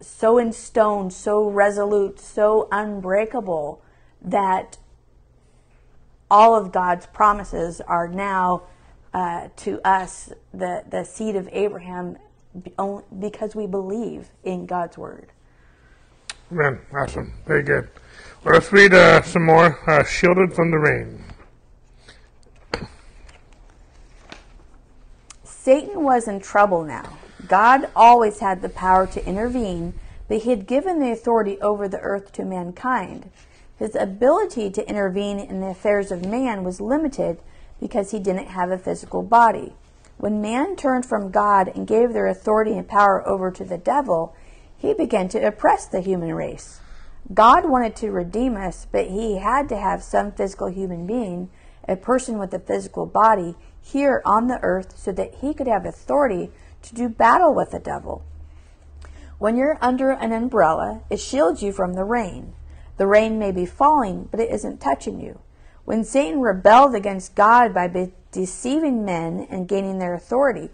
[0.00, 3.82] so in stone, so resolute, so unbreakable
[4.20, 4.76] that
[6.32, 8.62] all of God's promises are now
[9.12, 12.16] uh, to us the, the seed of Abraham
[13.20, 15.30] because we believe in God's word.
[16.50, 16.80] Amen.
[16.90, 17.34] Awesome.
[17.46, 17.90] Very good.
[18.44, 19.78] Well, let's read uh, some more.
[19.88, 21.22] Uh, Shielded from the rain.
[25.44, 27.18] Satan was in trouble now.
[27.46, 29.92] God always had the power to intervene,
[30.28, 33.30] but he had given the authority over the earth to mankind.
[33.82, 37.38] His ability to intervene in the affairs of man was limited
[37.80, 39.74] because he didn't have a physical body.
[40.18, 44.36] When man turned from God and gave their authority and power over to the devil,
[44.78, 46.78] he began to oppress the human race.
[47.34, 51.50] God wanted to redeem us, but he had to have some physical human being,
[51.88, 55.84] a person with a physical body, here on the earth so that he could have
[55.84, 58.22] authority to do battle with the devil.
[59.40, 62.54] When you're under an umbrella, it shields you from the rain.
[62.96, 65.40] The rain may be falling, but it isn't touching you.
[65.84, 70.70] When Satan rebelled against God by deceiving men and gaining their authority,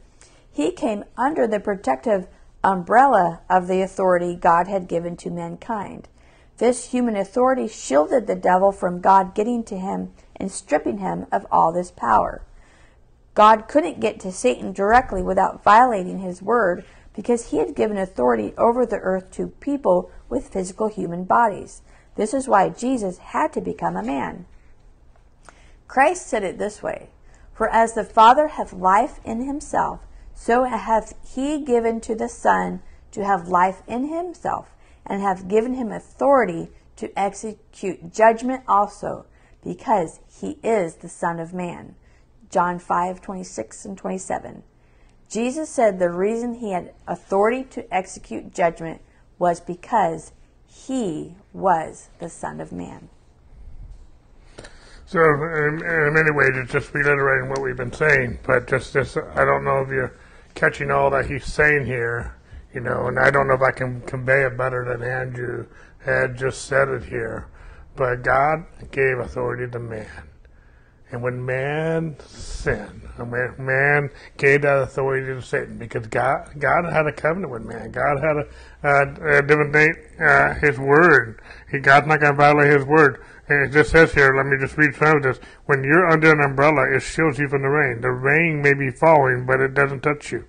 [0.50, 2.26] he came under the protective
[2.62, 6.08] umbrella of the authority God had given to mankind.
[6.58, 11.46] This human authority shielded the devil from God getting to him and stripping him of
[11.52, 12.42] all this power.
[13.34, 18.52] God couldn't get to Satan directly without violating his word because he had given authority
[18.58, 21.82] over the earth to people with physical human bodies.
[22.18, 24.46] This is why Jesus had to become a man.
[25.86, 27.10] Christ said it this way
[27.54, 30.00] For as the Father hath life in himself,
[30.34, 34.74] so hath he given to the Son to have life in himself,
[35.06, 39.24] and hath given him authority to execute judgment also,
[39.62, 41.94] because he is the Son of Man.
[42.50, 44.64] John 5 26 and 27.
[45.30, 49.02] Jesus said the reason he had authority to execute judgment
[49.38, 50.32] was because
[50.68, 53.08] he was the Son of Man.
[55.06, 59.16] So, in, in many ways, it's just reiterating what we've been saying, but just, this
[59.16, 60.14] I don't know if you're
[60.54, 62.36] catching all that he's saying here,
[62.74, 65.66] you know, and I don't know if I can convey it better than Andrew
[66.04, 67.48] had just said it here.
[67.96, 70.06] But God gave authority to man.
[71.10, 77.06] And when man sinned, when man gave that authority to Satan, because God, God had
[77.06, 77.90] a covenant with man.
[77.92, 78.46] God had a,
[78.86, 81.40] uh, a divinate uh, His word.
[81.70, 83.24] He, God's not going to violate His word.
[83.48, 85.40] And it just says here, let me just read some of this.
[85.64, 88.02] When you're under an umbrella, it shields you from the rain.
[88.02, 90.44] The rain may be falling, but it doesn't touch you.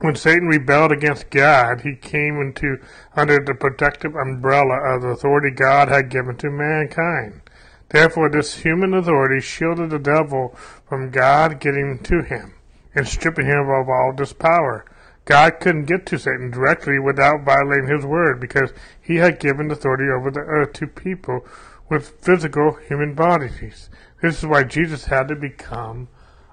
[0.00, 2.78] When Satan rebelled against God, he came into
[3.14, 7.42] under the protective umbrella of the authority God had given to mankind.
[7.90, 10.56] Therefore, this human authority shielded the devil
[10.88, 12.54] from God getting to him
[12.94, 14.84] and stripping him of all this power.
[15.24, 20.04] God couldn't get to Satan directly without violating his word because he had given authority
[20.10, 21.46] over the earth to people
[21.88, 23.88] with physical human bodies.
[24.22, 26.08] This is why Jesus had to become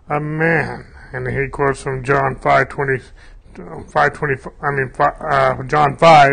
[0.09, 0.93] a man.
[1.13, 3.03] And he quotes from John 5, 20,
[3.89, 6.29] 5 20, I mean, uh, John 5,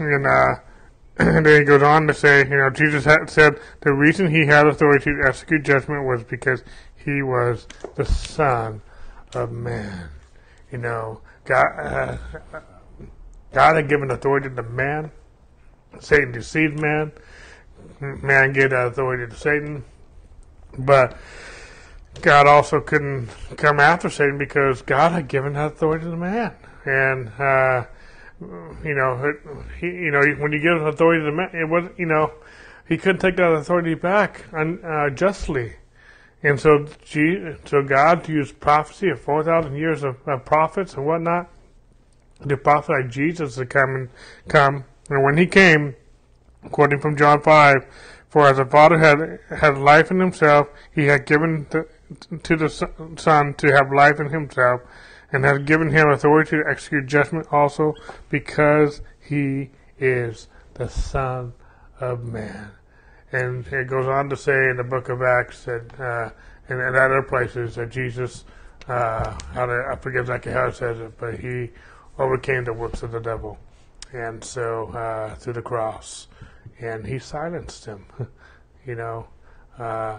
[0.00, 0.54] and, uh,
[1.18, 4.66] and then he goes on to say, you know, Jesus said the reason he had
[4.66, 6.64] authority to execute judgment was because
[6.96, 8.80] he was the Son
[9.34, 10.08] of Man.
[10.70, 12.16] You know, God, uh,
[13.52, 15.10] God had given authority to man.
[16.00, 17.12] Satan deceived man.
[18.00, 19.84] Man gave authority to Satan.
[20.78, 21.18] But
[22.22, 26.54] God also couldn't come after Satan because God had given that authority to man.
[26.84, 27.84] And, uh,
[28.84, 29.34] you know,
[29.80, 32.32] he, you know, when you give authority to the man, it was, you know,
[32.88, 35.70] he couldn't take that authority back unjustly.
[35.70, 36.86] Uh, and so,
[37.64, 41.48] so God used prophecy of 4,000 years of, of, prophets and whatnot
[42.46, 44.08] to prophesy Jesus to come and
[44.48, 44.84] come.
[45.08, 45.94] And when he came,
[46.72, 47.86] quoting from John 5,
[48.28, 51.66] for as the Father had, had life in himself, he had given
[52.42, 52.68] to the
[53.16, 54.80] Son to have life in himself,
[55.32, 57.94] and has given him authority to execute judgment also
[58.28, 61.54] because he is the Son
[62.00, 62.70] of Man.
[63.32, 66.30] And it goes on to say in the book of Acts that, uh,
[66.68, 68.44] and in other places, that Jesus,
[68.88, 71.70] uh, how to, I forget exactly how it says it, but he
[72.18, 73.58] overcame the works of the devil.
[74.12, 76.28] And so, uh, through the cross.
[76.78, 78.04] And he silenced him,
[78.86, 79.28] you know.
[79.78, 80.18] Uh,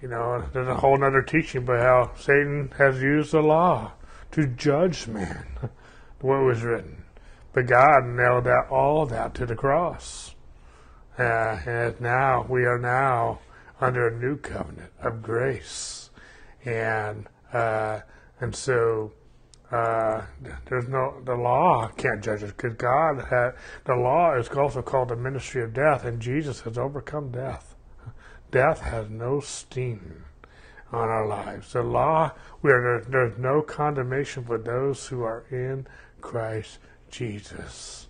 [0.00, 3.92] you know, there's a whole other teaching about how Satan has used the law
[4.34, 5.46] to judge man,
[6.20, 7.04] what was written.
[7.52, 10.34] But God nailed that all that to the cross.
[11.16, 13.38] Uh, and now we are now
[13.80, 16.10] under a new covenant of grace,
[16.64, 18.00] and uh,
[18.40, 19.12] and so
[19.70, 20.22] uh,
[20.66, 23.52] there's no the law can't judge us because God had
[23.84, 27.76] the law is also called the ministry of death, and Jesus has overcome death.
[28.50, 30.23] Death has no sting
[30.92, 31.72] on our lives.
[31.72, 32.32] The law,
[32.62, 35.86] we are, there's no condemnation for those who are in
[36.20, 36.78] Christ
[37.10, 38.08] Jesus.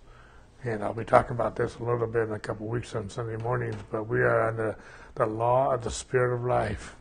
[0.63, 3.41] And I'll be talking about this a little bit in a couple weeks on Sunday
[3.41, 4.77] mornings, but we are under
[5.15, 6.95] the law of the Spirit of life.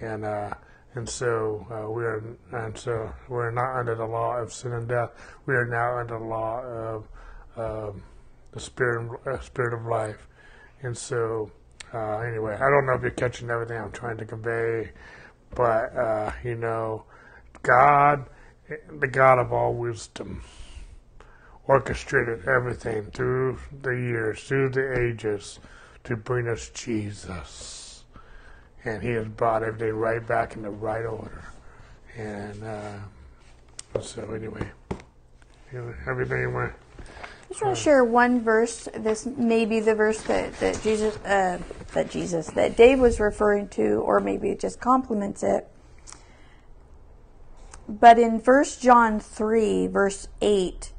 [0.00, 0.54] And, uh,
[0.94, 2.22] and so uh, we are,
[2.52, 5.10] and so we're not under the law of sin and death.
[5.46, 7.08] We are now under the law of
[8.52, 10.26] the Spirit, uh, Spirit of life.
[10.82, 11.50] And so,
[11.92, 14.90] uh, anyway, I don't know if you're catching everything I'm trying to convey,
[15.54, 17.04] but uh, you know,
[17.62, 18.26] God,
[19.00, 20.42] the God of all wisdom
[21.66, 25.60] orchestrated everything through the years, through the ages,
[26.04, 28.04] to bring us Jesus.
[28.84, 31.44] And He has brought everything right back in the right order.
[32.16, 34.66] And uh, so, anyway,
[36.06, 36.72] everything went.
[37.48, 38.90] I just want to share one verse.
[38.94, 41.58] This may be the verse that, that Jesus, uh,
[41.94, 45.66] that Jesus, that Dave was referring to, or maybe it just complements it.
[47.88, 50.92] But in 1 John 3, verse 8,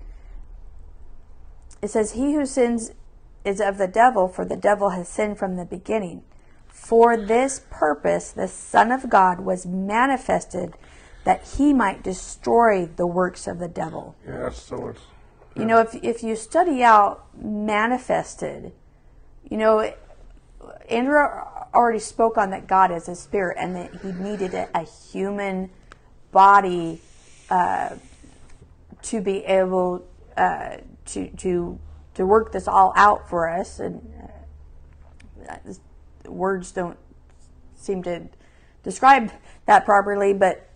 [1.84, 2.94] it says, He who sins
[3.46, 6.24] is of the devil, for the devil has sinned from the beginning.
[6.68, 10.74] For this purpose, the Son of God was manifested
[11.26, 14.16] that he might destroy the works of the devil.
[14.26, 15.02] Yes, so it's.
[15.60, 18.72] You know, if, if you study out manifested,
[19.50, 19.94] you know,
[20.90, 21.18] Andrew
[21.74, 25.70] already spoke on that God is a spirit and that he needed a, a human
[26.32, 27.02] body
[27.50, 27.96] uh,
[29.02, 30.06] to be able
[30.38, 31.80] uh, to to
[32.14, 34.02] to work this all out for us, and
[35.50, 35.58] uh,
[36.30, 36.98] words don't
[37.76, 38.28] seem to
[38.84, 39.32] describe
[39.66, 40.69] that properly, but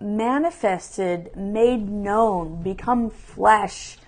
[0.00, 3.98] manifested, made known, become flesh.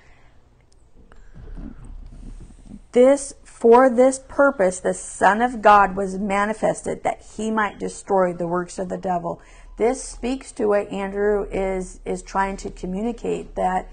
[2.92, 8.46] This for this purpose the Son of God was manifested that he might destroy the
[8.46, 9.40] works of the devil.
[9.76, 13.88] This speaks to what Andrew is is trying to communicate that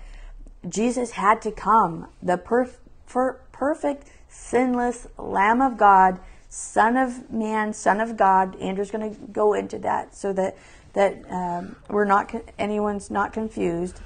[0.68, 2.78] Jesus had to come, the perf-
[3.08, 6.20] per- perfect, sinless Lamb of God,
[6.50, 8.56] Son of Man, Son of God.
[8.60, 10.58] Andrew's going to go into that so that
[10.96, 14.02] that um, we're not anyone's not confused.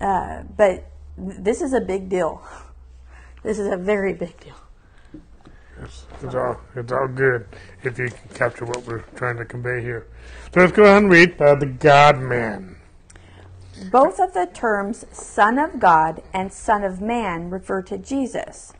[0.00, 0.86] Uh, but
[1.18, 2.42] this is a big deal.
[3.42, 4.54] This is a very big deal.
[5.82, 7.44] It's, it's all it's all good
[7.82, 10.06] if you can capture what we're trying to convey here.
[10.54, 12.76] So let's go ahead and read uh, the God Man.
[13.90, 18.74] Both of the terms Son of God and Son of Man refer to Jesus.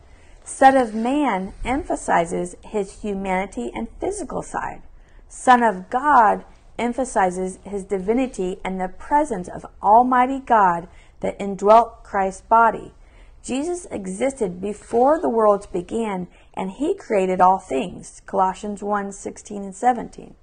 [0.44, 4.82] Son of Man emphasizes his humanity and physical side.
[5.28, 6.44] Son of God
[6.82, 10.88] emphasizes his divinity and the presence of Almighty God
[11.20, 12.92] that indwelt Christ's body.
[13.44, 18.20] Jesus existed before the worlds began and he created all things.
[18.26, 20.34] Colossians 1 16 and 17.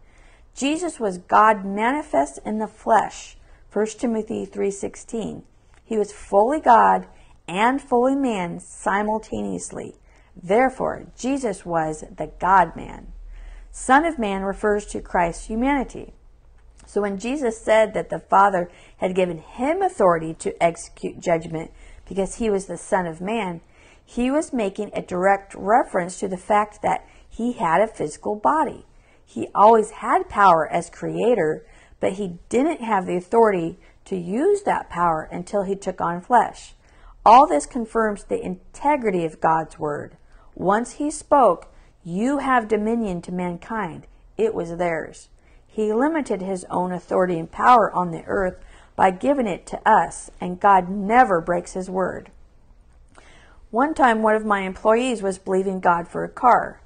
[0.55, 3.37] Jesus was God manifest in the flesh.
[3.71, 5.43] 1 Timothy 3:16.
[5.83, 7.07] He was fully God
[7.47, 9.95] and fully man simultaneously.
[10.41, 13.11] Therefore, Jesus was the God man.
[13.71, 16.13] Son of Man refers to Christ's humanity.
[16.89, 18.67] So when Jesus said that the Father
[18.97, 21.69] had given him authority to execute judgment
[22.07, 23.61] because he was the Son of Man,
[24.03, 28.87] he was making a direct reference to the fact that he had a physical body.
[29.23, 31.63] He always had power as creator,
[31.99, 36.73] but he didn't have the authority to use that power until he took on flesh.
[37.23, 40.17] All this confirms the integrity of God's word.
[40.55, 41.71] Once he spoke,
[42.03, 44.07] You have dominion to mankind,
[44.39, 45.29] it was theirs.
[45.71, 48.57] He limited his own authority and power on the earth
[48.95, 52.31] by giving it to us, and God never breaks his word.
[53.71, 56.81] One time, one of my employees was believing God for a car.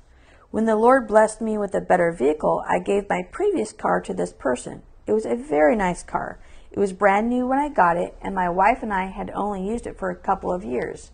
[0.52, 4.14] When the Lord blessed me with a better vehicle, I gave my previous car to
[4.14, 4.84] this person.
[5.08, 6.40] It was a very nice car.
[6.70, 9.66] It was brand new when I got it, and my wife and I had only
[9.66, 11.12] used it for a couple of years.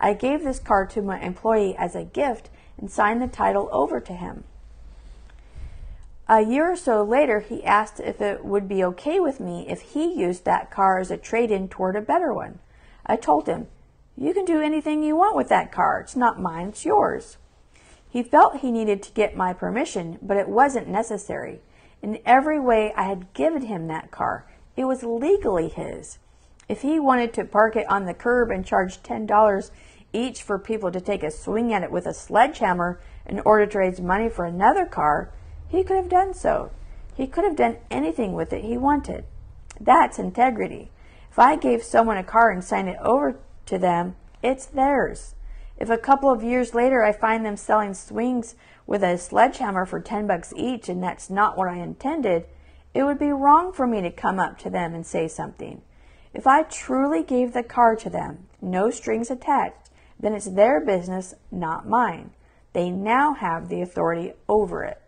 [0.00, 2.48] I gave this car to my employee as a gift
[2.78, 4.44] and signed the title over to him.
[6.32, 9.80] A year or so later, he asked if it would be okay with me if
[9.80, 12.60] he used that car as a trade in toward a better one.
[13.04, 13.66] I told him,
[14.16, 15.98] You can do anything you want with that car.
[15.98, 17.36] It's not mine, it's yours.
[18.08, 21.62] He felt he needed to get my permission, but it wasn't necessary.
[22.00, 24.46] In every way, I had given him that car.
[24.76, 26.18] It was legally his.
[26.68, 29.70] If he wanted to park it on the curb and charge $10
[30.12, 33.78] each for people to take a swing at it with a sledgehammer in order to
[33.78, 35.32] raise money for another car,
[35.70, 36.70] he could have done so.
[37.14, 39.24] He could have done anything with it he wanted.
[39.80, 40.90] That's integrity.
[41.30, 45.34] If I gave someone a car and signed it over to them, it's theirs.
[45.78, 48.56] If a couple of years later I find them selling swings
[48.86, 52.46] with a sledgehammer for 10 bucks each and that's not what I intended,
[52.92, 55.82] it would be wrong for me to come up to them and say something.
[56.34, 61.34] If I truly gave the car to them, no strings attached, then it's their business,
[61.50, 62.32] not mine.
[62.72, 65.00] They now have the authority over it.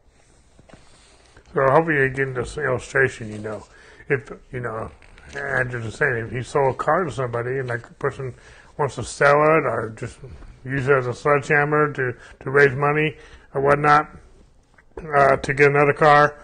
[1.55, 3.65] So hopefully you get this illustration, you know,
[4.09, 4.91] if, you know,
[5.37, 8.35] Andrew just saying, if you sold a car to somebody and that person
[8.79, 10.19] wants to sell it or just
[10.65, 13.17] use it as a sledgehammer to, to raise money
[13.55, 14.09] or whatnot,
[15.15, 16.39] uh, to get another car,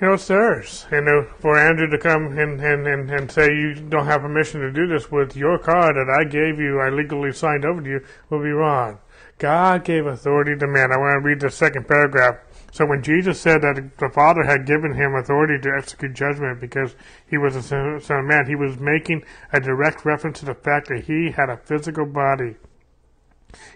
[0.00, 0.86] you know, it's theirs.
[0.90, 4.60] And uh, for Andrew to come and, and, and, and say you don't have permission
[4.60, 7.88] to do this with your car that I gave you, I legally signed over to
[7.88, 8.98] you, will be wrong.
[9.38, 10.92] God gave authority to man.
[10.92, 12.36] I want to read the second paragraph
[12.76, 16.94] so when Jesus said that the Father had given him authority to execute judgment because
[17.26, 20.88] he was a son of man, he was making a direct reference to the fact
[20.88, 22.56] that he had a physical body.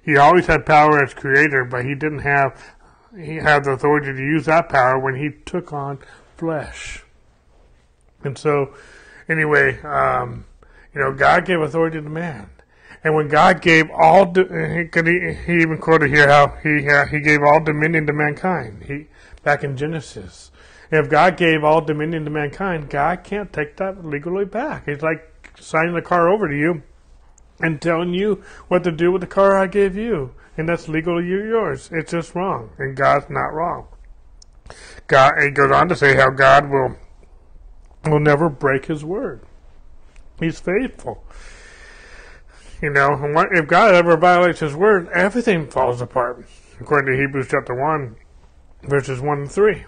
[0.05, 2.63] He always had power as creator, but he didn't have
[3.17, 6.01] he had the authority to use that power when he took on
[6.37, 7.03] flesh.
[8.23, 8.75] And so,
[9.31, 10.45] anyway, um,
[10.95, 12.51] you know, God gave authority to man.
[13.03, 17.61] And when God gave all, he, he even quoted here how he he gave all
[17.61, 18.85] dominion to mankind.
[18.87, 19.07] He
[19.43, 20.51] back in Genesis.
[20.91, 24.89] If God gave all dominion to mankind, God can't take that legally back.
[24.89, 26.83] It's like signing the car over to you
[27.61, 31.27] and telling you what to do with the car I gave you, and that's legally
[31.27, 31.89] yours.
[31.93, 33.87] It's just wrong, and God's not wrong.
[35.07, 36.97] God, it goes on to say how God will
[38.05, 39.43] will never break His word.
[40.39, 41.23] He's faithful.
[42.83, 43.19] You know,
[43.53, 46.47] if God ever violates His word, everything falls apart,
[46.81, 48.17] according to Hebrews chapter 1,
[48.85, 49.85] verses 1 and 3.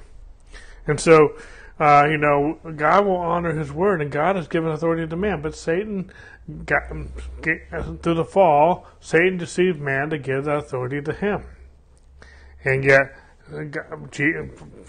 [0.87, 1.37] And so,
[1.81, 5.41] uh, you know, God will honor His word, and God has given authority to man.
[5.41, 6.13] But Satan,
[6.67, 6.83] got,
[8.03, 11.45] through the fall, Satan deceived man to give the authority to him.
[12.65, 13.17] And yet,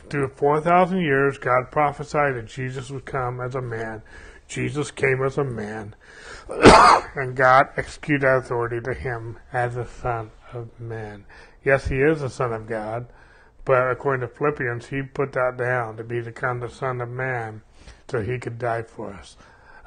[0.09, 4.03] through 4,000 years, God prophesied that Jesus would come as a man.
[4.53, 5.95] Jesus came as a man
[7.15, 11.25] and God executed authority to him as the Son of Man.
[11.65, 13.07] Yes, he is the Son of God,
[13.65, 17.09] but according to Philippians, he put that down to become the kind of Son of
[17.09, 17.63] Man
[18.07, 19.37] so he could die for us.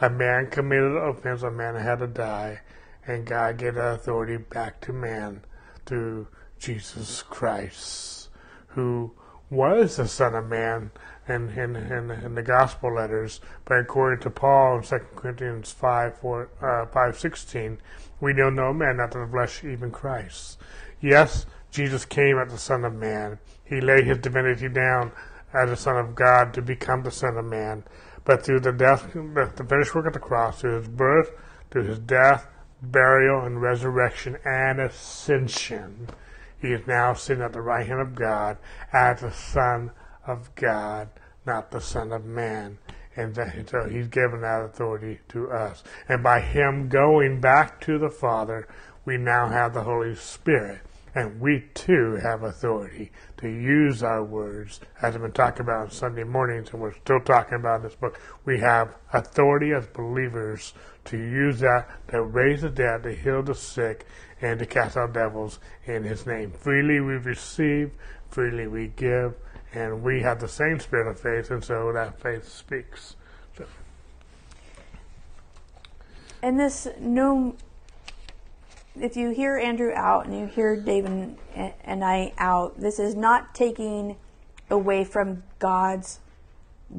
[0.00, 2.62] A man committed an offense, a man had to die,
[3.06, 5.44] and God gave that authority back to man
[5.84, 6.26] through
[6.58, 8.30] Jesus Christ,
[8.70, 9.12] who
[9.48, 10.90] was the Son of Man
[11.28, 16.18] in, in, in, in, the gospel letters, but according to Paul in 2 Corinthians 5,
[16.18, 17.78] 4, uh, 5 16,
[18.20, 20.58] we know no man after the flesh, even Christ.
[21.00, 23.38] Yes, Jesus came as the Son of Man.
[23.64, 25.12] He laid his divinity down
[25.52, 27.84] as the Son of God to become the Son of Man.
[28.24, 31.30] But through the death, the finished work of the cross, through his birth,
[31.70, 32.46] through his death,
[32.82, 36.08] burial, and resurrection and ascension,
[36.60, 38.58] he is now sitting at the right hand of God
[38.92, 39.90] as the Son
[40.26, 41.08] of God,
[41.46, 42.78] not the Son of Man.
[43.16, 45.82] And so he's given that authority to us.
[46.08, 48.68] And by him going back to the Father,
[49.06, 50.80] we now have the Holy Spirit.
[51.14, 55.90] And we too have authority to use our words, as I've been talking about on
[55.90, 58.20] Sunday mornings, and we're still talking about in this book.
[58.44, 60.74] We have authority as believers
[61.06, 64.04] to use that to raise the dead, to heal the sick,
[64.42, 66.50] and to cast out devils in His name.
[66.50, 67.92] Freely we receive,
[68.28, 69.36] freely we give,
[69.74, 73.16] and we have the same spirit of faith, and so that faith speaks.
[73.56, 73.64] So.
[76.42, 77.56] And this new,
[79.00, 81.36] if you hear Andrew out and you hear David
[81.84, 84.16] and I out, this is not taking
[84.70, 86.20] away from God's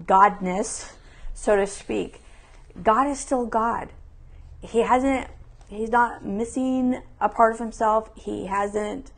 [0.05, 0.91] godness,
[1.33, 2.21] so to speak.
[2.83, 3.89] God is still God.
[4.61, 5.27] He hasn't.
[5.67, 8.09] He's not missing a part of himself.
[8.15, 9.11] He hasn't.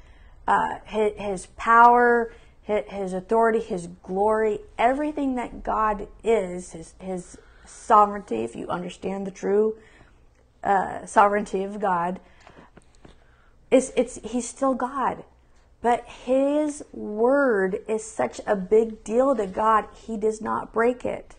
[0.47, 2.31] Uh, his, his power
[2.69, 9.31] his authority, his glory, everything that God is, his, his sovereignty, if you understand the
[9.31, 9.75] true
[10.63, 12.19] uh, sovereignty of God,
[13.71, 15.23] is it's he's still God.
[15.81, 21.35] But his word is such a big deal to God, he does not break it.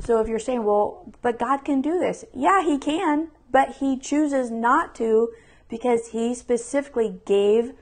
[0.00, 3.98] So if you're saying, well, but God can do this, yeah, he can, but he
[3.98, 5.30] chooses not to
[5.68, 7.72] because he specifically gave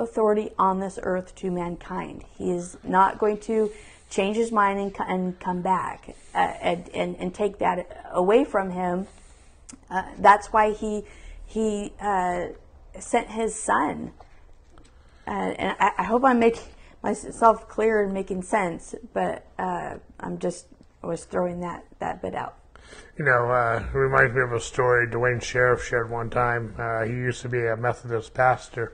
[0.00, 2.24] authority on this earth to mankind.
[2.36, 3.70] He is not going to
[4.10, 8.70] change his mind and, and come back uh, and, and, and, take that away from
[8.70, 9.06] him.
[9.88, 11.04] Uh, that's why he
[11.46, 12.46] he uh,
[12.98, 14.12] sent his son.
[15.26, 16.62] Uh, and I, I, hope I'm making
[17.02, 20.66] myself clear and making sense, but uh, I'm just
[21.02, 22.56] was throwing that, that bit out.
[23.16, 26.74] You know, uh, it reminds me of a story Duane Sheriff shared one time.
[27.06, 28.92] he used to be a Methodist pastor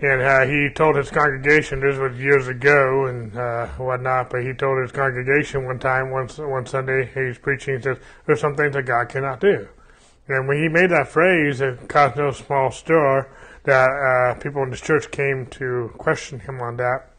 [0.00, 4.30] and uh, he told his congregation this was years ago and uh, whatnot.
[4.30, 7.76] But he told his congregation one time, one one Sunday, he was preaching.
[7.76, 9.68] He says, "There's some things that God cannot do."
[10.26, 13.28] And when he made that phrase, it caused no small stir.
[13.64, 17.10] That uh, people in the church came to question him on that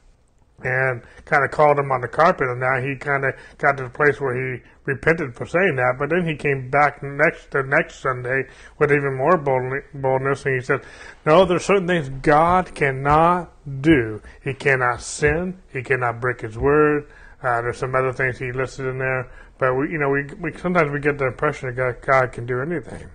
[0.64, 2.48] and kind of called him on the carpet.
[2.48, 5.96] And now he kind of got to the place where he repented for saying that.
[6.00, 8.44] But then he came back next the next Sunday
[8.80, 10.82] with even more boldness, and he said,
[11.26, 14.22] "No, there's certain things God cannot do.
[14.44, 15.62] He cannot sin.
[15.72, 17.08] He cannot break His word.
[17.44, 19.30] Uh, there's some other things he listed in there,
[19.60, 22.46] but we, you know, we, we sometimes we get the impression that God, God can
[22.46, 23.08] do anything.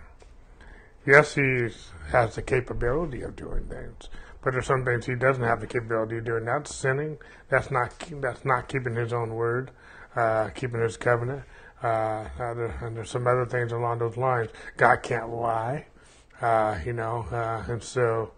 [1.05, 1.69] Yes, He
[2.11, 4.09] has the capability of doing things."
[4.43, 6.45] But there's some things he doesn't have the capability of doing.
[6.45, 7.19] That's sinning.
[7.49, 9.71] That's not that's not keeping his own word,
[10.17, 11.43] uh, keeping his covenant.
[11.83, 14.51] Uh, and there's some other things along those lines.
[14.77, 15.87] God can't lie,
[16.41, 18.33] uh, you know, uh, and so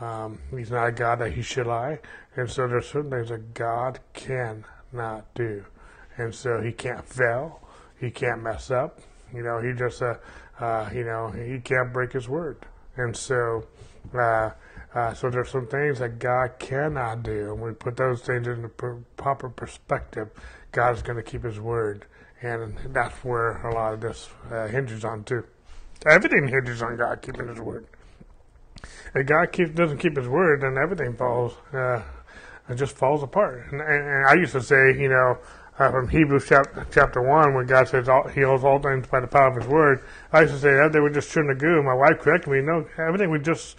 [0.00, 2.00] um, he's not a God that he should lie.
[2.36, 5.64] And so there's certain things that God cannot do,
[6.16, 7.60] and so he can't fail,
[8.00, 9.00] he can't mess up.
[9.32, 10.14] You know, he just, uh,
[10.58, 13.64] uh, you know, he can't break his word, and so.
[14.12, 14.50] Uh,
[14.94, 18.62] uh, so there's some things that God cannot do, and we put those things in
[18.62, 20.30] the proper perspective.
[20.72, 22.06] God is going to keep His word,
[22.42, 25.44] and that's where a lot of this uh, hinges on too.
[26.06, 27.86] Everything hinges on God keeping His word.
[29.14, 31.54] If God keep, doesn't keep His word, then everything falls.
[31.72, 32.02] Uh,
[32.68, 33.66] it just falls apart.
[33.72, 35.38] And, and, and, I used to say, you know,
[35.78, 39.20] uh, from Hebrews chapter, chapter 1, when God says all, He holds all things by
[39.20, 41.54] the power of His word, I used to say that they were just chewing the
[41.54, 41.82] goo.
[41.82, 43.76] My wife corrected me, no, everything would just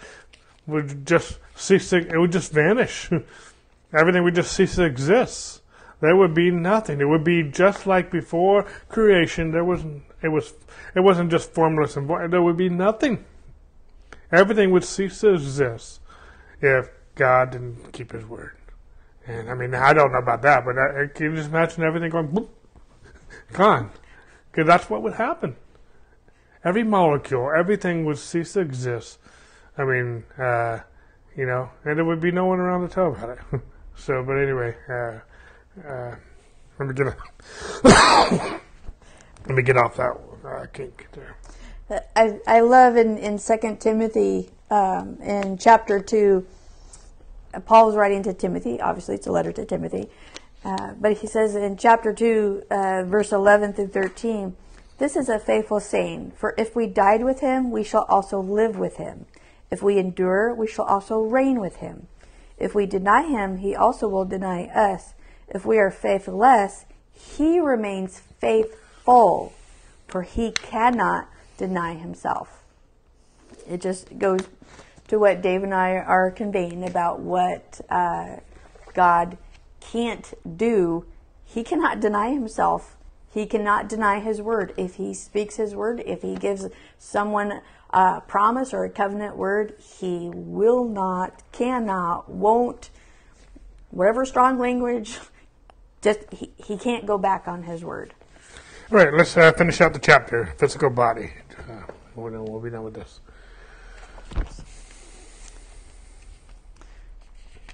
[0.66, 3.10] would just cease to, it would just vanish.
[3.92, 5.59] Everything would just cease to exist.
[6.00, 7.00] There would be nothing.
[7.00, 9.50] It would be just like before creation.
[9.50, 9.84] There was
[10.22, 10.54] it was
[10.94, 12.30] it wasn't just formless and void.
[12.30, 13.24] There would be nothing.
[14.32, 16.00] Everything would cease to exist
[16.60, 18.56] if God didn't keep His word.
[19.26, 22.10] And I mean, I don't know about that, but I, can you just imagine everything
[22.10, 22.48] going boop,
[23.52, 23.90] gone?
[24.50, 25.56] Because that's what would happen.
[26.64, 29.18] Every molecule, everything would cease to exist
[29.80, 30.80] I mean, uh,
[31.34, 33.38] you know, and there would be no one around to tell about it.
[33.94, 35.20] so, but anyway, uh,
[35.86, 36.14] uh,
[36.78, 37.16] let me get a,
[39.46, 41.36] let me get off that uh, kink there.
[42.14, 46.46] I, I love in, in 2 Timothy um, in chapter 2,
[47.64, 48.80] Paul is writing to Timothy.
[48.80, 50.08] Obviously, it's a letter to Timothy.
[50.64, 54.56] Uh, but he says in chapter 2, uh, verse 11 through 13,
[54.98, 58.78] This is a faithful saying, for if we died with him, we shall also live
[58.78, 59.26] with him.
[59.70, 62.06] If we endure, we shall also reign with him.
[62.56, 65.14] If we deny him, he also will deny us.
[65.50, 69.52] If we are faithless, he remains faithful,
[70.06, 71.28] for he cannot
[71.58, 72.62] deny himself.
[73.68, 74.40] It just goes
[75.08, 78.36] to what Dave and I are conveying about what uh,
[78.94, 79.36] God
[79.80, 81.04] can't do.
[81.44, 82.96] He cannot deny himself.
[83.32, 84.72] He cannot deny his word.
[84.76, 89.74] If he speaks his word, if he gives someone a promise or a covenant word,
[89.80, 92.90] he will not, cannot, won't,
[93.90, 95.18] whatever strong language,
[96.02, 98.14] just he, he can't go back on his word.
[98.90, 101.32] All right, let's uh, finish out the chapter physical body.
[101.68, 101.82] Uh,
[102.14, 103.20] we'll, we'll be done with this.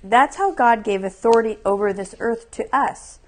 [0.03, 3.19] That's how God gave authority over this earth to us.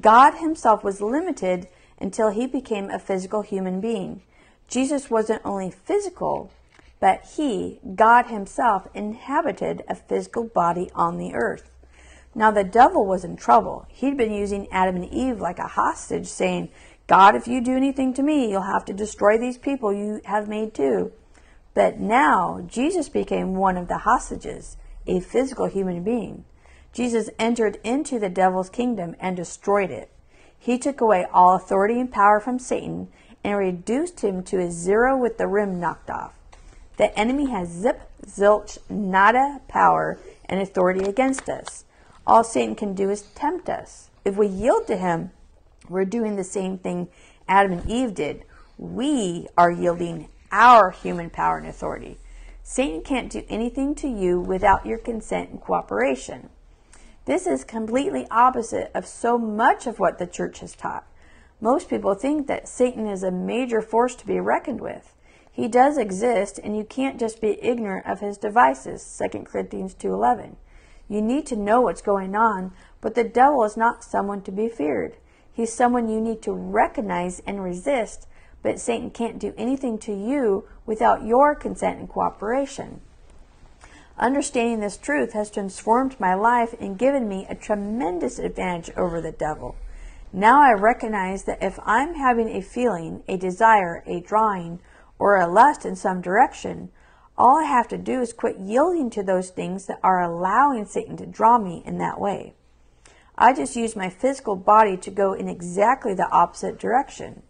[0.00, 1.68] God himself was limited
[2.00, 4.22] until he became a physical human being.
[4.66, 6.50] Jesus wasn't only physical,
[6.98, 11.70] but he, God himself, inhabited a physical body on the earth.
[12.34, 13.86] Now the devil was in trouble.
[13.88, 16.70] He'd been using Adam and Eve like a hostage, saying,
[17.06, 20.48] God, if you do anything to me, you'll have to destroy these people you have
[20.48, 21.12] made too.
[21.74, 24.76] But now Jesus became one of the hostages,
[25.06, 26.44] a physical human being.
[26.92, 30.10] Jesus entered into the devil's kingdom and destroyed it.
[30.58, 33.08] He took away all authority and power from Satan
[33.42, 36.32] and reduced him to a zero with the rim knocked off.
[36.96, 41.83] The enemy has zip, zilch, nada power and authority against us.
[42.26, 44.10] All Satan can do is tempt us.
[44.24, 45.30] If we yield to him,
[45.88, 47.08] we're doing the same thing
[47.46, 48.44] Adam and Eve did.
[48.78, 52.18] We are yielding our human power and authority.
[52.62, 56.48] Satan can't do anything to you without your consent and cooperation.
[57.26, 61.06] This is completely opposite of so much of what the church has taught.
[61.60, 65.14] Most people think that Satan is a major force to be reckoned with.
[65.50, 70.56] He does exist and you can't just be ignorant of his devices, 2 Corinthians 2:11.
[71.08, 74.68] You need to know what's going on, but the devil is not someone to be
[74.68, 75.16] feared.
[75.52, 78.26] He's someone you need to recognize and resist,
[78.62, 83.00] but Satan can't do anything to you without your consent and cooperation.
[84.18, 89.32] Understanding this truth has transformed my life and given me a tremendous advantage over the
[89.32, 89.76] devil.
[90.32, 94.80] Now I recognize that if I'm having a feeling, a desire, a drawing,
[95.18, 96.90] or a lust in some direction,
[97.36, 101.16] all I have to do is quit yielding to those things that are allowing Satan
[101.16, 102.54] to draw me in that way.
[103.36, 107.42] I just use my physical body to go in exactly the opposite direction.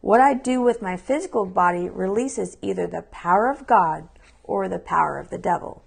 [0.00, 4.08] What I do with my physical body releases either the power of God
[4.44, 5.82] or the power of the devil.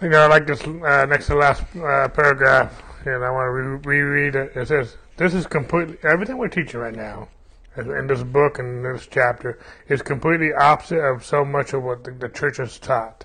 [0.00, 3.50] You know, I like this uh, next to last uh, paragraph, and I want to
[3.50, 4.52] re- reread it.
[4.54, 7.28] It says, This is completely, everything we're teaching right now
[7.76, 9.58] in this book and this chapter
[9.88, 13.24] is completely opposite of so much of what the, the church has taught.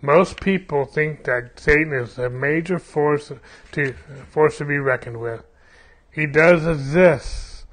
[0.00, 3.32] Most people think that Satan is a major force
[3.72, 3.94] to
[4.30, 5.42] force to be reckoned with.
[6.10, 7.66] He does exist,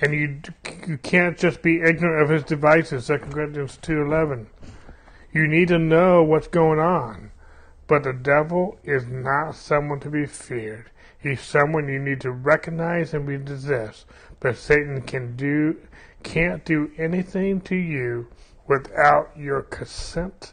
[0.00, 0.40] and you
[0.86, 3.06] you can't just be ignorant of his devices.
[3.06, 4.48] Second Corinthians two eleven.
[5.32, 7.30] You need to know what's going on.
[7.86, 10.90] But the devil is not someone to be feared.
[11.18, 14.06] He's someone you need to recognize and resist.
[14.40, 15.76] But Satan can do
[16.22, 18.28] can't do anything to you
[18.66, 20.52] without your consent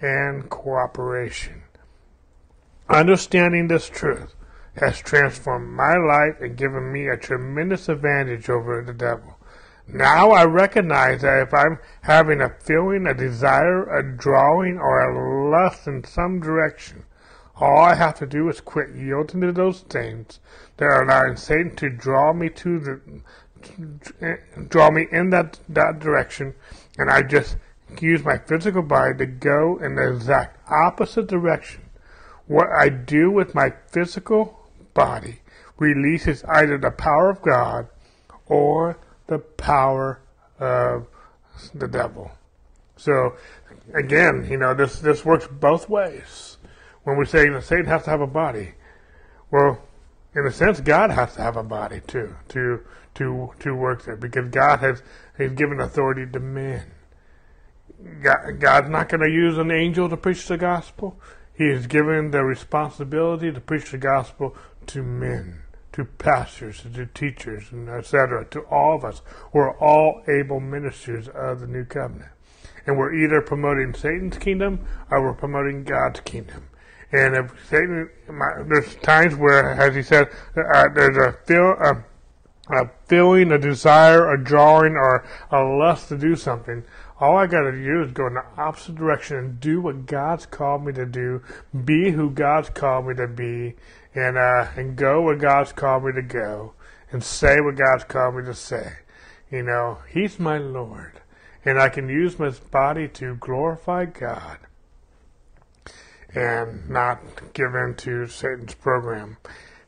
[0.00, 1.62] and cooperation.
[2.88, 4.34] Understanding this truth
[4.76, 9.38] has transformed my life and given me a tremendous advantage over the devil.
[9.86, 15.50] Now I recognize that if I'm having a feeling, a desire, a drawing, or a
[15.50, 17.04] lust in some direction,
[17.60, 20.40] all I have to do is quit yielding to those things
[20.76, 23.00] that are allowing Satan to draw me to the
[24.68, 26.54] draw me in that that direction,
[26.96, 27.56] and I just
[28.00, 31.82] use my physical body to go in the exact opposite direction.
[32.46, 35.40] What I do with my physical body
[35.78, 37.88] releases either the power of God
[38.46, 40.20] or the power
[40.58, 41.06] of
[41.74, 42.30] the devil.
[42.96, 43.36] So
[43.94, 46.58] again, you know, this this works both ways.
[47.08, 48.74] When we say that Satan has to have a body,
[49.50, 49.80] well,
[50.34, 52.84] in a sense, God has to have a body too to
[53.14, 55.02] to to work there because God has
[55.38, 56.90] has given authority to men.
[58.22, 61.18] God, God's not going to use an angel to preach the gospel.
[61.54, 64.54] He has given the responsibility to preach the gospel
[64.88, 69.22] to men, to pastors, to teachers, and etc., to all of us.
[69.54, 72.32] We're all able ministers of the new covenant.
[72.86, 76.67] And we're either promoting Satan's kingdom or we're promoting God's kingdom.
[77.10, 78.10] And if Satan,
[78.66, 82.04] there's times where, as he said, uh, there's a feel, a,
[82.70, 86.84] a feeling, a desire, a drawing, or a lust to do something.
[87.20, 90.46] All I got to do is go in the opposite direction and do what God's
[90.46, 91.42] called me to do,
[91.84, 93.74] be who God's called me to be,
[94.14, 96.74] and uh, and go where God's called me to go,
[97.10, 98.98] and say what God's called me to say.
[99.50, 101.20] You know, He's my Lord,
[101.64, 104.58] and I can use my body to glorify God,
[106.34, 109.38] and not give in to Satan's program.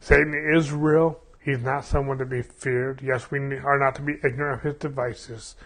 [0.00, 1.20] Satan is real.
[1.42, 3.00] He's not someone to be feared.
[3.02, 5.56] Yes, we are not to be ignorant of his devices.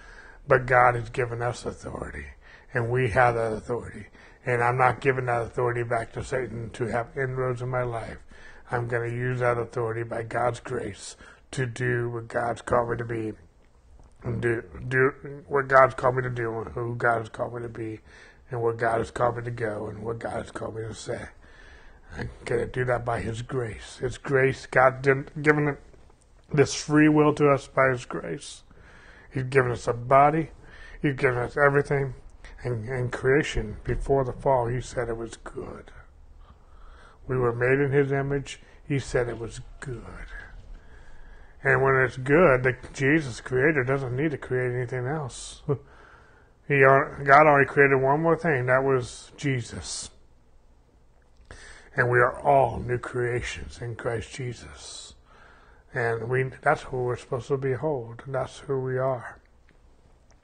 [0.46, 2.26] But God has given us authority,
[2.72, 4.06] and we have that authority.
[4.44, 8.18] And I'm not giving that authority back to Satan to have inroads in my life.
[8.70, 11.16] I'm going to use that authority by God's grace
[11.52, 13.32] to do what God's called me to be,
[14.22, 15.12] and do do
[15.46, 18.00] what God's called me to do, and who God has called me to be,
[18.54, 20.94] and where God has called me to go, and what God has called me to
[20.94, 21.26] say.
[22.16, 23.96] I'm going to do that by His grace.
[23.96, 25.76] His grace, God didn't given
[26.52, 28.62] this free will to us by His grace.
[29.32, 30.50] He's given us a body.
[31.02, 32.14] He's given us everything.
[32.62, 35.90] And, and creation, before the fall, He said it was good.
[37.26, 38.60] We were made in His image.
[38.86, 40.04] He said it was good.
[41.64, 45.62] And when it's good, the Jesus Creator doesn't need to create anything else.
[46.68, 48.66] he God only created one more thing.
[48.66, 50.10] That was Jesus.
[51.96, 55.14] and we are all new creations in Christ Jesus.
[55.92, 59.38] And we that's who we're supposed to behold, and that's who we are.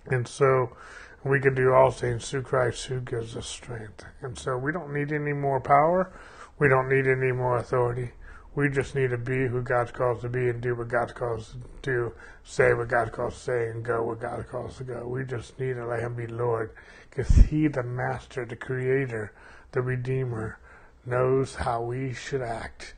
[0.07, 0.77] And so
[1.25, 4.05] we can do all things through Christ who gives us strength.
[4.23, 6.13] And so we don't need any more power.
[6.59, 8.13] We don't need any more authority.
[8.55, 11.45] We just need to be who God's called to be and do what God's called
[11.45, 15.07] to do, say what God's called to say, and go where God calls to go.
[15.07, 16.73] We just need to let Him be Lord
[17.09, 19.33] because He, the Master, the Creator,
[19.71, 20.59] the Redeemer,
[21.07, 22.95] knows how we should act.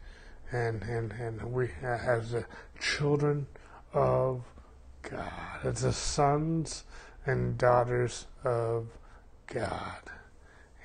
[0.50, 2.46] And, and, and we, as the
[2.80, 3.46] children
[3.92, 4.42] of
[5.02, 6.84] God, as the sons
[7.26, 8.86] and daughters of
[9.46, 10.11] God.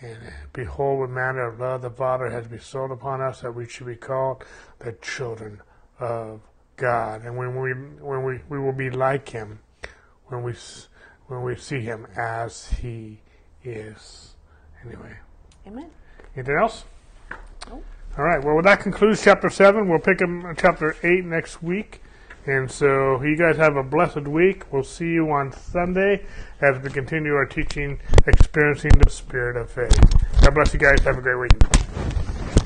[0.01, 0.17] And
[0.53, 3.95] behold, what manner of love the Father has bestowed upon us that we should be
[3.95, 4.43] called
[4.79, 5.61] the children
[5.99, 6.41] of
[6.75, 7.23] God.
[7.23, 9.59] And when we when we, we will be like Him,
[10.27, 10.53] when we
[11.27, 13.21] when we see Him as He
[13.63, 14.35] is.
[14.85, 15.17] Anyway.
[15.65, 15.89] Amen.
[16.35, 16.85] Anything else?
[17.67, 17.83] Nope.
[18.17, 18.43] All right.
[18.43, 19.89] Well, that concludes chapter seven.
[19.89, 22.01] We'll pick up chapter eight next week.
[22.47, 24.71] And so you guys have a blessed week.
[24.71, 26.25] We'll see you on Sunday
[26.61, 29.99] as we continue our teaching, experiencing the spirit of faith.
[30.41, 31.01] God bless you guys.
[31.01, 32.56] Have a great week.